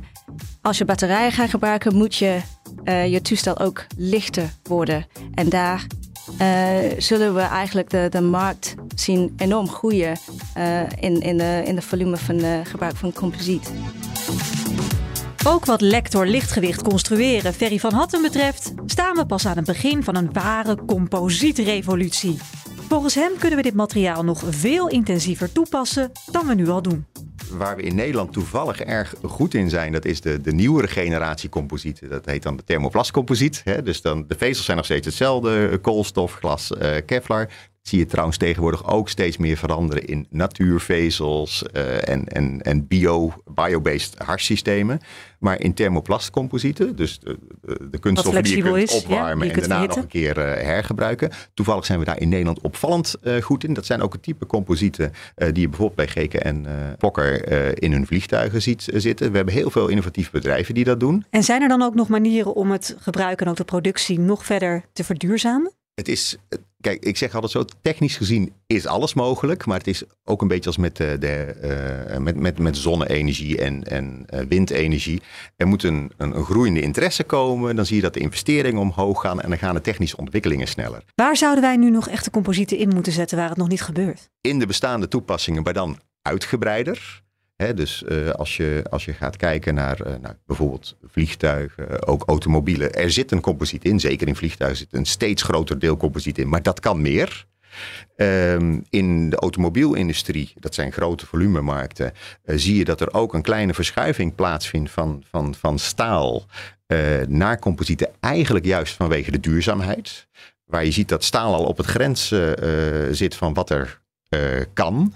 als 0.61 0.77
je 0.77 0.85
batterijen 0.85 1.31
gaat 1.31 1.49
gebruiken, 1.49 1.95
moet 1.95 2.15
je 2.15 2.41
eh, 2.87 3.11
je 3.11 3.21
toestel 3.21 3.59
ook 3.59 3.85
lichter 3.97 4.49
worden. 4.63 5.05
En 5.33 5.49
daar 5.49 5.87
eh, 6.37 6.77
zullen 6.97 7.35
we 7.35 7.41
eigenlijk 7.41 7.89
de, 7.89 8.07
de 8.09 8.21
markt 8.21 8.75
zien 8.95 9.33
enorm 9.37 9.69
groeien 9.69 10.19
eh, 10.53 10.81
in, 10.99 11.21
in, 11.21 11.37
de, 11.37 11.61
in 11.65 11.75
de 11.75 11.81
volume 11.81 12.17
van 12.17 12.65
gebruik 12.65 12.95
van 12.95 13.13
composiet. 13.13 13.71
Ook 15.45 15.65
wat 15.65 15.81
lector 15.81 16.25
lichtgewicht 16.25 16.81
construeren 16.81 17.53
Ferry 17.53 17.79
van 17.79 17.93
Hatten 17.93 18.21
betreft, 18.21 18.73
staan 18.85 19.15
we 19.15 19.25
pas 19.25 19.45
aan 19.45 19.57
het 19.57 19.65
begin 19.65 20.03
van 20.03 20.15
een 20.15 20.33
ware 20.33 20.77
composietrevolutie. 20.85 22.37
Volgens 22.89 23.15
hem 23.15 23.31
kunnen 23.39 23.57
we 23.57 23.63
dit 23.63 23.73
materiaal 23.73 24.23
nog 24.23 24.43
veel 24.49 24.87
intensiever 24.87 25.51
toepassen 25.51 26.11
dan 26.31 26.47
we 26.47 26.55
nu 26.55 26.69
al 26.69 26.81
doen. 26.81 27.05
Waar 27.49 27.75
we 27.75 27.81
in 27.81 27.95
Nederland 27.95 28.33
toevallig 28.33 28.81
erg 28.81 29.15
goed 29.23 29.53
in 29.53 29.69
zijn, 29.69 29.91
dat 29.91 30.05
is 30.05 30.21
de, 30.21 30.41
de 30.41 30.53
nieuwere 30.53 30.87
generatie 30.87 31.49
composieten. 31.49 32.09
Dat 32.09 32.25
heet 32.25 32.43
dan 32.43 32.57
de 32.57 32.63
thermoplastcomposiet. 32.63 33.63
Dus 33.83 34.01
dan, 34.01 34.25
de 34.27 34.37
vezels 34.37 34.65
zijn 34.65 34.77
nog 34.77 34.85
steeds 34.85 35.05
hetzelfde, 35.05 35.77
koolstof, 35.81 36.33
glas, 36.33 36.71
uh, 36.71 36.95
kevlar 37.05 37.49
zie 37.87 37.99
je 37.99 38.05
trouwens 38.05 38.37
tegenwoordig 38.37 38.91
ook 38.91 39.09
steeds 39.09 39.37
meer 39.37 39.57
veranderen 39.57 40.05
in 40.05 40.27
natuurvezels 40.29 41.63
uh, 41.73 42.09
en, 42.09 42.27
en, 42.27 42.61
en 42.61 42.87
bio, 42.87 43.33
bio-based 43.45 44.17
harssystemen. 44.17 44.99
Maar 45.39 45.61
in 45.61 45.73
thermoplastcomposieten, 45.73 46.95
dus 46.95 47.19
de, 47.19 47.37
de, 47.61 47.87
de 47.91 47.99
kunststoffen 47.99 48.43
die 48.43 48.55
je 48.55 48.61
kunt 48.61 48.75
is, 48.75 49.03
opwarmen 49.03 49.51
en 49.51 49.59
daarna 49.59 49.85
nog 49.85 49.95
een 49.95 50.07
keer 50.07 50.37
uh, 50.37 50.43
hergebruiken. 50.43 51.31
Toevallig 51.53 51.85
zijn 51.85 51.99
we 51.99 52.05
daar 52.05 52.19
in 52.19 52.29
Nederland 52.29 52.61
opvallend 52.61 53.15
uh, 53.23 53.41
goed 53.41 53.63
in. 53.63 53.73
Dat 53.73 53.85
zijn 53.85 54.01
ook 54.01 54.13
het 54.13 54.23
type 54.23 54.45
composieten 54.45 55.11
die 55.35 55.61
je 55.61 55.69
bijvoorbeeld 55.69 55.95
bij 55.95 56.07
Geken 56.07 56.43
en 56.43 56.65
Pokker 56.97 57.51
in 57.81 57.91
hun 57.91 58.07
vliegtuigen 58.07 58.61
ziet 58.61 58.89
zitten. 58.93 59.29
We 59.29 59.35
hebben 59.35 59.53
heel 59.53 59.69
veel 59.69 59.87
innovatieve 59.87 60.31
bedrijven 60.31 60.73
die 60.73 60.83
dat 60.83 60.99
doen. 60.99 61.25
En 61.29 61.43
zijn 61.43 61.61
er 61.61 61.67
dan 61.67 61.81
ook 61.81 61.95
nog 61.95 62.07
manieren 62.07 62.55
om 62.55 62.71
het 62.71 62.95
gebruik 62.99 63.41
en 63.41 63.47
ook 63.47 63.55
de 63.55 63.63
productie 63.63 64.19
nog 64.19 64.45
verder 64.45 64.85
te 64.93 65.03
verduurzamen? 65.03 65.71
Het 65.97 66.07
is, 66.07 66.37
kijk, 66.81 67.03
ik 67.05 67.17
zeg 67.17 67.33
altijd 67.33 67.51
zo, 67.51 67.65
technisch 67.81 68.17
gezien 68.17 68.53
is 68.67 68.85
alles 68.85 69.13
mogelijk. 69.13 69.65
Maar 69.65 69.77
het 69.77 69.87
is 69.87 70.03
ook 70.23 70.41
een 70.41 70.47
beetje 70.47 70.65
als 70.65 70.77
met, 70.77 70.95
de, 70.95 71.17
de 71.19 71.55
uh, 72.11 72.17
met, 72.17 72.35
met, 72.35 72.59
met 72.59 72.77
zonne-energie 72.77 73.61
en, 73.61 73.83
en 73.83 74.25
uh, 74.33 74.39
windenergie. 74.49 75.21
Er 75.55 75.67
moet 75.67 75.83
een, 75.83 76.11
een, 76.17 76.35
een, 76.35 76.43
groeiende 76.43 76.81
interesse 76.81 77.23
komen. 77.23 77.75
Dan 77.75 77.85
zie 77.85 77.95
je 77.95 78.01
dat 78.01 78.13
de 78.13 78.19
investeringen 78.19 78.81
omhoog 78.81 79.21
gaan 79.21 79.41
en 79.41 79.49
dan 79.49 79.57
gaan 79.57 79.75
de 79.75 79.81
technische 79.81 80.17
ontwikkelingen 80.17 80.67
sneller. 80.67 81.03
Waar 81.15 81.37
zouden 81.37 81.63
wij 81.63 81.77
nu 81.77 81.89
nog 81.89 82.07
echte 82.09 82.31
composieten 82.31 82.77
in 82.77 82.89
moeten 82.89 83.13
zetten 83.13 83.37
waar 83.37 83.49
het 83.49 83.57
nog 83.57 83.67
niet 83.67 83.81
gebeurt? 83.81 84.29
In 84.41 84.59
de 84.59 84.65
bestaande 84.65 85.07
toepassingen, 85.07 85.63
maar 85.63 85.73
dan 85.73 85.99
uitgebreider 86.21 87.23
dus 87.57 88.03
uh, 88.07 88.29
als, 88.29 88.57
je, 88.57 88.83
als 88.89 89.05
je 89.05 89.13
gaat 89.13 89.35
kijken 89.35 89.73
naar, 89.73 89.99
naar 90.21 90.37
bijvoorbeeld 90.45 90.97
vliegtuigen, 91.03 92.07
ook 92.07 92.23
automobielen. 92.25 92.93
Er 92.93 93.11
zit 93.11 93.31
een 93.31 93.41
composiet 93.41 93.85
in, 93.85 93.99
zeker 93.99 94.27
in 94.27 94.35
vliegtuigen 94.35 94.79
zit 94.79 94.93
een 94.93 95.05
steeds 95.05 95.43
groter 95.43 95.79
deel 95.79 95.97
composiet 95.97 96.37
in, 96.37 96.49
maar 96.49 96.61
dat 96.61 96.79
kan 96.79 97.01
meer. 97.01 97.45
Um, 98.15 98.85
in 98.89 99.29
de 99.29 99.35
automobielindustrie, 99.35 100.53
dat 100.59 100.73
zijn 100.73 100.91
grote 100.91 101.25
volumemarkten, 101.25 102.13
zie 102.45 102.75
je 102.75 102.85
dat 102.85 103.01
er 103.01 103.13
ook 103.13 103.33
een 103.33 103.41
kleine 103.41 103.73
verschuiving 103.73 104.35
plaatsvindt 104.35 104.91
van, 104.91 105.23
van, 105.29 105.55
van 105.55 105.79
staal 105.79 106.45
naar 107.27 107.59
composieten. 107.59 108.09
Eigenlijk 108.19 108.65
juist 108.65 108.93
vanwege 108.93 109.31
de 109.31 109.39
duurzaamheid. 109.39 110.27
Waar 110.65 110.85
je 110.85 110.91
ziet 110.91 111.09
dat 111.09 111.23
staal 111.23 111.53
al 111.53 111.65
op 111.65 111.77
het 111.77 111.85
grens 111.85 112.33
zit 113.11 113.35
van 113.35 113.53
wat 113.53 113.69
er 113.69 114.01
kan. 114.73 115.13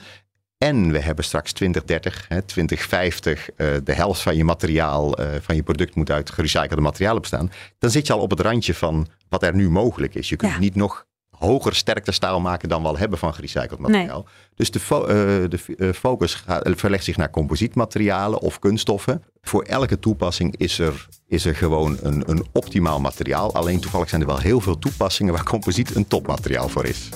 En 0.63 0.91
we 0.91 0.99
hebben 0.99 1.25
straks 1.25 1.51
2030, 1.53 2.25
hè, 2.27 2.41
2050, 2.41 3.49
uh, 3.49 3.67
de 3.83 3.93
helft 3.93 4.21
van 4.21 4.35
je 4.35 4.43
materiaal, 4.43 5.19
uh, 5.19 5.27
van 5.41 5.55
je 5.55 5.63
product 5.63 5.95
moet 5.95 6.11
uit 6.11 6.29
gerecyclede 6.29 6.81
materialen 6.81 7.21
bestaan. 7.21 7.51
Dan 7.79 7.89
zit 7.89 8.07
je 8.07 8.13
al 8.13 8.19
op 8.19 8.29
het 8.29 8.39
randje 8.39 8.73
van 8.73 9.07
wat 9.29 9.43
er 9.43 9.55
nu 9.55 9.69
mogelijk 9.69 10.15
is. 10.15 10.29
Je 10.29 10.35
kunt 10.35 10.51
ja. 10.51 10.59
niet 10.59 10.75
nog 10.75 11.05
hoger 11.29 11.75
sterkte 11.75 12.11
staal 12.11 12.39
maken 12.39 12.69
dan 12.69 12.81
we 12.81 12.87
al 12.87 12.97
hebben 12.97 13.19
van 13.19 13.33
gerecycled 13.33 13.79
materiaal. 13.79 14.23
Nee. 14.25 14.33
Dus 14.55 14.71
de, 14.71 14.79
fo 14.79 15.01
uh, 15.01 15.07
de 15.49 15.93
focus 15.93 16.33
gaat, 16.33 16.69
verlegt 16.75 17.03
zich 17.03 17.17
naar 17.17 17.29
composietmaterialen 17.29 18.39
of 18.39 18.59
kunststoffen. 18.59 19.23
Voor 19.41 19.63
elke 19.63 19.99
toepassing 19.99 20.57
is 20.57 20.79
er, 20.79 21.07
is 21.27 21.45
er 21.45 21.55
gewoon 21.55 21.97
een, 22.01 22.23
een 22.29 22.45
optimaal 22.51 22.99
materiaal. 22.99 23.53
Alleen 23.53 23.79
toevallig 23.79 24.09
zijn 24.09 24.21
er 24.21 24.27
wel 24.27 24.39
heel 24.39 24.61
veel 24.61 24.79
toepassingen 24.79 25.33
waar 25.33 25.43
composiet 25.43 25.95
een 25.95 26.07
topmateriaal 26.07 26.69
voor 26.69 26.85
is. 26.85 27.09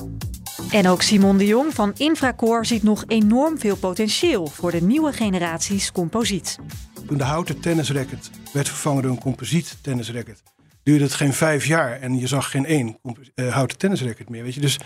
En 0.75 0.87
ook 0.87 1.01
Simon 1.01 1.37
de 1.37 1.45
Jong 1.45 1.73
van 1.73 1.93
Infracore 1.97 2.65
ziet 2.65 2.83
nog 2.83 3.03
enorm 3.07 3.59
veel 3.59 3.75
potentieel 3.75 4.47
voor 4.47 4.71
de 4.71 4.81
nieuwe 4.81 5.13
generaties 5.13 5.91
composiet. 5.91 6.59
Toen 7.07 7.17
de 7.17 7.23
houten 7.23 7.59
tennisracket 7.59 8.29
werd 8.53 8.67
vervangen 8.67 9.01
door 9.01 9.11
een 9.11 9.19
composiet 9.19 9.77
tennisracket, 9.81 10.43
duurde 10.83 11.03
het 11.03 11.13
geen 11.13 11.33
vijf 11.33 11.65
jaar 11.65 11.99
en 11.99 12.19
je 12.19 12.27
zag 12.27 12.51
geen 12.51 12.65
één 12.65 12.99
uh, 13.35 13.53
houten 13.53 13.77
tennisracket 13.77 14.29
meer. 14.29 14.43
Weet 14.43 14.53
je? 14.53 14.59
Dus 14.59 14.79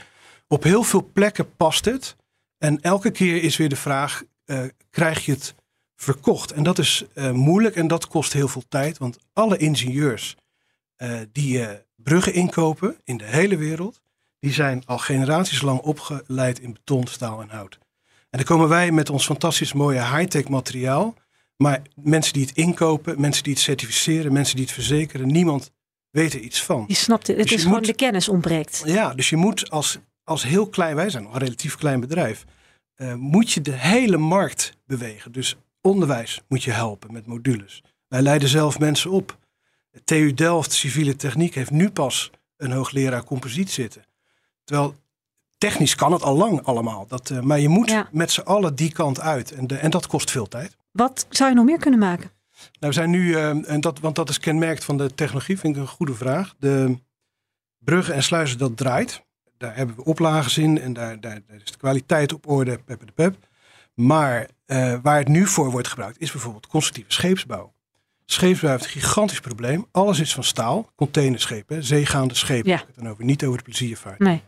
op 0.47 0.63
heel 0.63 0.83
veel 0.83 1.09
plekken 1.13 1.55
past 1.55 1.85
het. 1.85 2.15
En 2.57 2.81
elke 2.81 3.11
keer 3.11 3.43
is 3.43 3.57
weer 3.57 3.69
de 3.69 3.75
vraag: 3.75 4.23
uh, 4.45 4.63
krijg 4.89 5.25
je 5.25 5.31
het 5.31 5.55
verkocht? 5.95 6.51
En 6.51 6.63
dat 6.63 6.79
is 6.79 7.05
uh, 7.15 7.31
moeilijk 7.31 7.75
en 7.75 7.87
dat 7.87 8.07
kost 8.07 8.33
heel 8.33 8.47
veel 8.47 8.63
tijd. 8.69 8.97
Want 8.97 9.17
alle 9.33 9.57
ingenieurs 9.57 10.35
die 11.31 11.67
bruggen 11.95 12.33
inkopen 12.33 12.97
in 13.03 13.17
de 13.17 13.25
hele 13.25 13.57
wereld, 13.57 14.01
die 14.39 14.53
zijn 14.53 14.83
al 14.85 14.97
generaties 14.97 15.61
lang 15.61 15.79
opgeleid 15.79 16.59
in 16.59 16.73
beton, 16.73 17.07
staal 17.07 17.41
en 17.41 17.49
hout. 17.49 17.77
En 18.29 18.37
dan 18.37 18.43
komen 18.43 18.69
wij 18.69 18.91
met 18.91 19.09
ons 19.09 19.25
fantastisch 19.25 19.73
mooie 19.73 20.15
high-tech 20.15 20.47
materiaal. 20.49 21.15
Maar 21.57 21.81
mensen 21.95 22.33
die 22.33 22.45
het 22.45 22.55
inkopen, 22.55 23.21
mensen 23.21 23.43
die 23.43 23.53
het 23.53 23.61
certificeren, 23.61 24.33
mensen 24.33 24.55
die 24.55 24.65
het 24.65 24.73
verzekeren, 24.73 25.27
niemand 25.27 25.71
weet 26.09 26.33
er 26.33 26.39
iets 26.39 26.63
van. 26.63 26.83
Je 26.87 26.93
snapt 26.93 27.27
het, 27.27 27.37
het 27.37 27.47
dus 27.47 27.57
is 27.57 27.63
gewoon 27.63 27.81
de 27.81 27.93
kennis 27.93 28.29
ontbreekt. 28.29 28.81
Ja, 28.85 29.13
dus 29.13 29.29
je 29.29 29.35
moet 29.35 29.69
als, 29.69 29.97
als 30.23 30.43
heel 30.43 30.67
klein, 30.67 30.95
wij 30.95 31.09
zijn 31.09 31.23
nog 31.23 31.33
een 31.33 31.39
relatief 31.39 31.75
klein 31.75 31.99
bedrijf, 31.99 32.45
uh, 32.95 33.13
moet 33.13 33.51
je 33.51 33.61
de 33.61 33.71
hele 33.71 34.17
markt 34.17 34.73
bewegen. 34.85 35.31
Dus 35.31 35.55
onderwijs 35.81 36.41
moet 36.47 36.63
je 36.63 36.71
helpen 36.71 37.13
met 37.13 37.25
modules. 37.25 37.83
Wij 38.07 38.21
leiden 38.21 38.49
zelf 38.49 38.79
mensen 38.79 39.11
op. 39.11 39.37
TU 40.03 40.33
Delft, 40.33 40.71
civiele 40.71 41.15
techniek, 41.15 41.55
heeft 41.55 41.71
nu 41.71 41.89
pas 41.89 42.31
een 42.57 42.71
hoogleraar 42.71 43.23
composiet 43.23 43.71
zitten. 43.71 44.03
Terwijl 44.69 44.95
technisch 45.57 45.95
kan 45.95 46.11
het 46.11 46.21
al 46.21 46.37
lang 46.37 46.63
allemaal. 46.63 47.05
Dat, 47.07 47.29
uh, 47.29 47.39
maar 47.39 47.59
je 47.59 47.69
moet 47.69 47.89
ja. 47.89 48.07
met 48.11 48.31
z'n 48.31 48.41
allen 48.41 48.75
die 48.75 48.91
kant 48.91 49.19
uit. 49.19 49.51
En, 49.51 49.67
de, 49.67 49.75
en 49.75 49.89
dat 49.89 50.07
kost 50.07 50.31
veel 50.31 50.47
tijd. 50.47 50.77
Wat 50.91 51.25
zou 51.29 51.49
je 51.49 51.55
nog 51.55 51.65
meer 51.65 51.79
kunnen 51.79 51.99
maken? 51.99 52.31
Nou, 52.59 52.69
we 52.79 52.93
zijn 52.93 53.09
nu, 53.09 53.27
uh, 53.27 53.69
en 53.69 53.81
dat, 53.81 53.99
want 53.99 54.15
dat 54.15 54.29
is 54.29 54.39
kenmerkt 54.39 54.83
van 54.83 54.97
de 54.97 55.15
technologie, 55.15 55.59
vind 55.59 55.75
ik 55.75 55.81
een 55.81 55.87
goede 55.87 56.13
vraag. 56.13 56.55
De 56.59 56.97
bruggen 57.79 58.13
en 58.13 58.23
sluizen, 58.23 58.57
dat 58.57 58.77
draait. 58.77 59.25
Daar 59.57 59.75
hebben 59.75 59.95
we 59.95 60.03
oplages 60.03 60.57
in 60.57 60.81
en 60.81 60.93
daar, 60.93 61.19
daar, 61.19 61.41
daar 61.47 61.61
is 61.63 61.71
de 61.71 61.77
kwaliteit 61.77 62.33
op 62.33 62.47
orde, 62.47 62.77
pep 62.77 63.05
de 63.05 63.11
pep. 63.11 63.35
Maar 63.93 64.49
uh, 64.65 64.95
waar 65.01 65.17
het 65.17 65.27
nu 65.27 65.47
voor 65.47 65.71
wordt 65.71 65.87
gebruikt, 65.87 66.19
is 66.19 66.31
bijvoorbeeld 66.31 66.67
constructieve 66.67 67.11
scheepsbouw. 67.11 67.73
Scheepsbouw 68.25 68.71
heeft 68.71 68.83
een 68.83 68.89
gigantisch 68.89 69.39
probleem. 69.39 69.85
Alles 69.91 70.19
is 70.19 70.33
van 70.33 70.43
staal, 70.43 70.91
containerschepen, 70.95 71.83
zeegaande 71.83 72.35
schepen. 72.35 72.69
Ja. 72.69 72.83
Dan 72.95 73.09
over, 73.09 73.23
niet 73.23 73.43
over 73.43 73.57
de 73.57 73.63
pleziervaart. 73.63 74.19
Nee. 74.19 74.41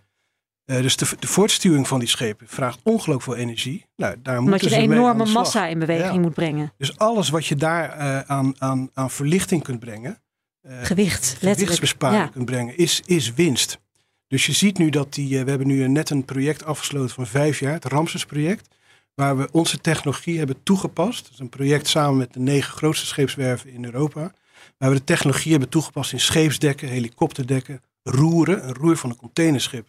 Uh, 0.66 0.82
dus 0.82 0.98
de, 0.98 1.08
de, 1.20 1.28
voortstuwing 1.28 1.88
van 1.88 2.00
die 2.00 2.08
schepen 2.08 2.48
vraagt 2.48 2.80
ongelooflijk 2.84 3.22
veel 3.22 3.36
energie. 3.36 3.86
Nou, 3.96 4.16
daar 4.24 4.38
Omdat 4.38 4.62
je 4.62 4.76
een 4.76 4.92
enorme 4.92 5.26
massa 5.26 5.68
in 5.68 5.80
beweging 5.80 6.14
ja. 6.14 6.20
moet 6.20 6.34
brengen. 6.34 6.74
Dus 6.78 6.98
alles 6.98 7.30
wat 7.30 7.46
je 7.46 7.56
daar 7.56 7.98
uh, 7.98 8.20
aan, 8.20 8.54
aan, 8.58 8.90
aan 8.94 9.10
verlichting 9.10 9.64
kunt 9.64 9.80
brengen. 9.80 10.22
Uh, 10.68 10.84
Gewicht, 10.84 11.36
gewichtsbesparing 11.40 12.24
ja. 12.24 12.28
kunt 12.28 12.46
brengen, 12.46 12.78
is, 12.78 13.02
is 13.06 13.34
winst. 13.34 13.80
Dus 14.28 14.46
je 14.46 14.52
ziet 14.52 14.78
nu 14.78 14.90
dat 14.90 15.14
die, 15.14 15.44
we 15.44 15.50
hebben 15.50 15.68
nu 15.68 15.88
net 15.88 16.10
een 16.10 16.26
project 16.26 16.66
afgesloten 16.66 17.16
van 17.16 17.28
vijf 17.28 17.60
jaar, 17.60 17.74
het 17.74 17.86
Ramses 17.86 18.26
project. 18.26 18.68
Waar 19.16 19.38
we 19.38 19.48
onze 19.52 19.78
technologie 19.78 20.38
hebben 20.38 20.64
toegepast. 20.64 21.24
Dat 21.24 21.34
is 21.34 21.40
een 21.40 21.50
project 21.50 21.88
samen 21.88 22.18
met 22.18 22.34
de 22.34 22.40
negen 22.40 22.74
grootste 22.74 23.06
scheepswerven 23.06 23.70
in 23.70 23.86
Europa. 23.86 24.34
Waar 24.78 24.90
we 24.90 24.96
de 24.96 25.04
technologie 25.04 25.52
hebben 25.52 25.70
toegepast 25.70 26.12
in 26.12 26.20
scheepsdekken, 26.20 26.88
helikopterdekken, 26.88 27.82
roeren. 28.04 28.68
Een 28.68 28.74
roer 28.74 28.98
van 28.98 29.10
een 29.10 29.16
containerschip 29.16 29.88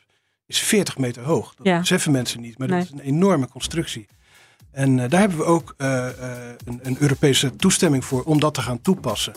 is 0.52 0.60
40 0.60 0.98
meter 0.98 1.22
hoog. 1.22 1.54
Dat 1.54 1.66
ja. 1.66 1.78
beseffen 1.78 2.12
mensen 2.12 2.40
niet, 2.40 2.58
maar 2.58 2.68
nee. 2.68 2.78
dat 2.78 2.86
is 2.86 2.92
een 2.92 3.06
enorme 3.06 3.48
constructie. 3.48 4.06
En 4.72 4.98
uh, 4.98 5.08
daar 5.08 5.20
hebben 5.20 5.38
we 5.38 5.44
ook 5.44 5.74
uh, 5.78 5.88
uh, 5.88 6.06
een, 6.64 6.80
een, 6.82 6.96
Europese 7.00 7.56
toestemming 7.56 8.04
voor 8.04 8.22
om 8.22 8.40
dat 8.40 8.54
te 8.54 8.62
gaan 8.62 8.80
toepassen. 8.80 9.32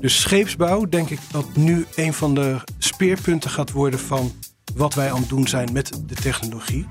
Dus 0.00 0.20
scheepsbouw, 0.20 0.84
denk 0.88 1.10
ik 1.10 1.18
dat 1.30 1.56
nu 1.56 1.86
een 1.94 2.12
van 2.12 2.34
de 2.34 2.56
speerpunten 2.78 3.50
gaat 3.50 3.70
worden 3.70 4.00
van 4.00 4.32
wat 4.74 4.94
wij 4.94 5.12
aan 5.12 5.20
het 5.20 5.28
doen 5.28 5.48
zijn 5.48 5.72
met 5.72 6.00
de 6.06 6.14
technologie. 6.14 6.86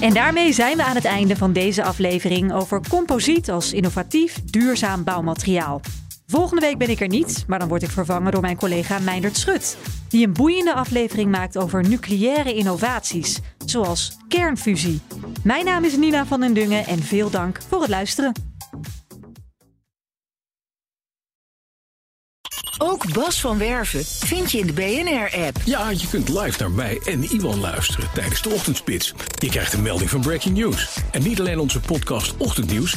En 0.00 0.14
daarmee 0.14 0.52
zijn 0.52 0.76
we 0.76 0.84
aan 0.84 0.94
het 0.94 1.04
einde 1.04 1.36
van 1.36 1.52
deze 1.52 1.84
aflevering 1.84 2.52
over 2.52 2.80
composiet 2.88 3.50
als 3.50 3.72
innovatief, 3.72 4.40
duurzaam 4.44 5.04
bouwmateriaal. 5.04 5.80
Volgende 6.30 6.60
week 6.60 6.78
ben 6.78 6.90
ik 6.90 7.00
er 7.00 7.08
niet, 7.08 7.44
maar 7.46 7.58
dan 7.58 7.68
word 7.68 7.82
ik 7.82 7.90
vervangen 7.90 8.32
door 8.32 8.40
mijn 8.40 8.56
collega 8.56 8.98
Meindert 8.98 9.36
Schut, 9.36 9.76
die 10.08 10.26
een 10.26 10.32
boeiende 10.32 10.74
aflevering 10.74 11.30
maakt 11.30 11.58
over 11.58 11.88
nucleaire 11.88 12.54
innovaties, 12.54 13.38
zoals 13.64 14.16
kernfusie. 14.28 15.00
Mijn 15.42 15.64
naam 15.64 15.84
is 15.84 15.96
Nina 15.96 16.26
van 16.26 16.40
den 16.40 16.54
Dungen 16.54 16.86
en 16.86 17.02
veel 17.02 17.30
dank 17.30 17.58
voor 17.68 17.80
het 17.80 17.90
luisteren. 17.90 18.32
Ook 22.78 23.12
Bas 23.12 23.40
van 23.40 23.58
Werven 23.58 24.04
vind 24.04 24.50
je 24.50 24.58
in 24.58 24.66
de 24.66 24.72
BNR-app. 24.72 25.56
Ja, 25.64 25.90
je 25.90 26.08
kunt 26.08 26.28
live 26.28 26.58
naar 26.58 26.70
mij 26.70 27.00
en 27.04 27.22
Iwan 27.22 27.60
luisteren 27.60 28.08
tijdens 28.14 28.42
de 28.42 28.50
ochtendspits. 28.50 29.14
Je 29.38 29.48
krijgt 29.48 29.72
een 29.72 29.82
melding 29.82 30.10
van 30.10 30.20
Breaking 30.20 30.56
News. 30.56 30.98
En 31.10 31.22
niet 31.22 31.40
alleen 31.40 31.58
onze 31.58 31.80
podcast 31.80 32.36
Ochtendnieuws. 32.36 32.96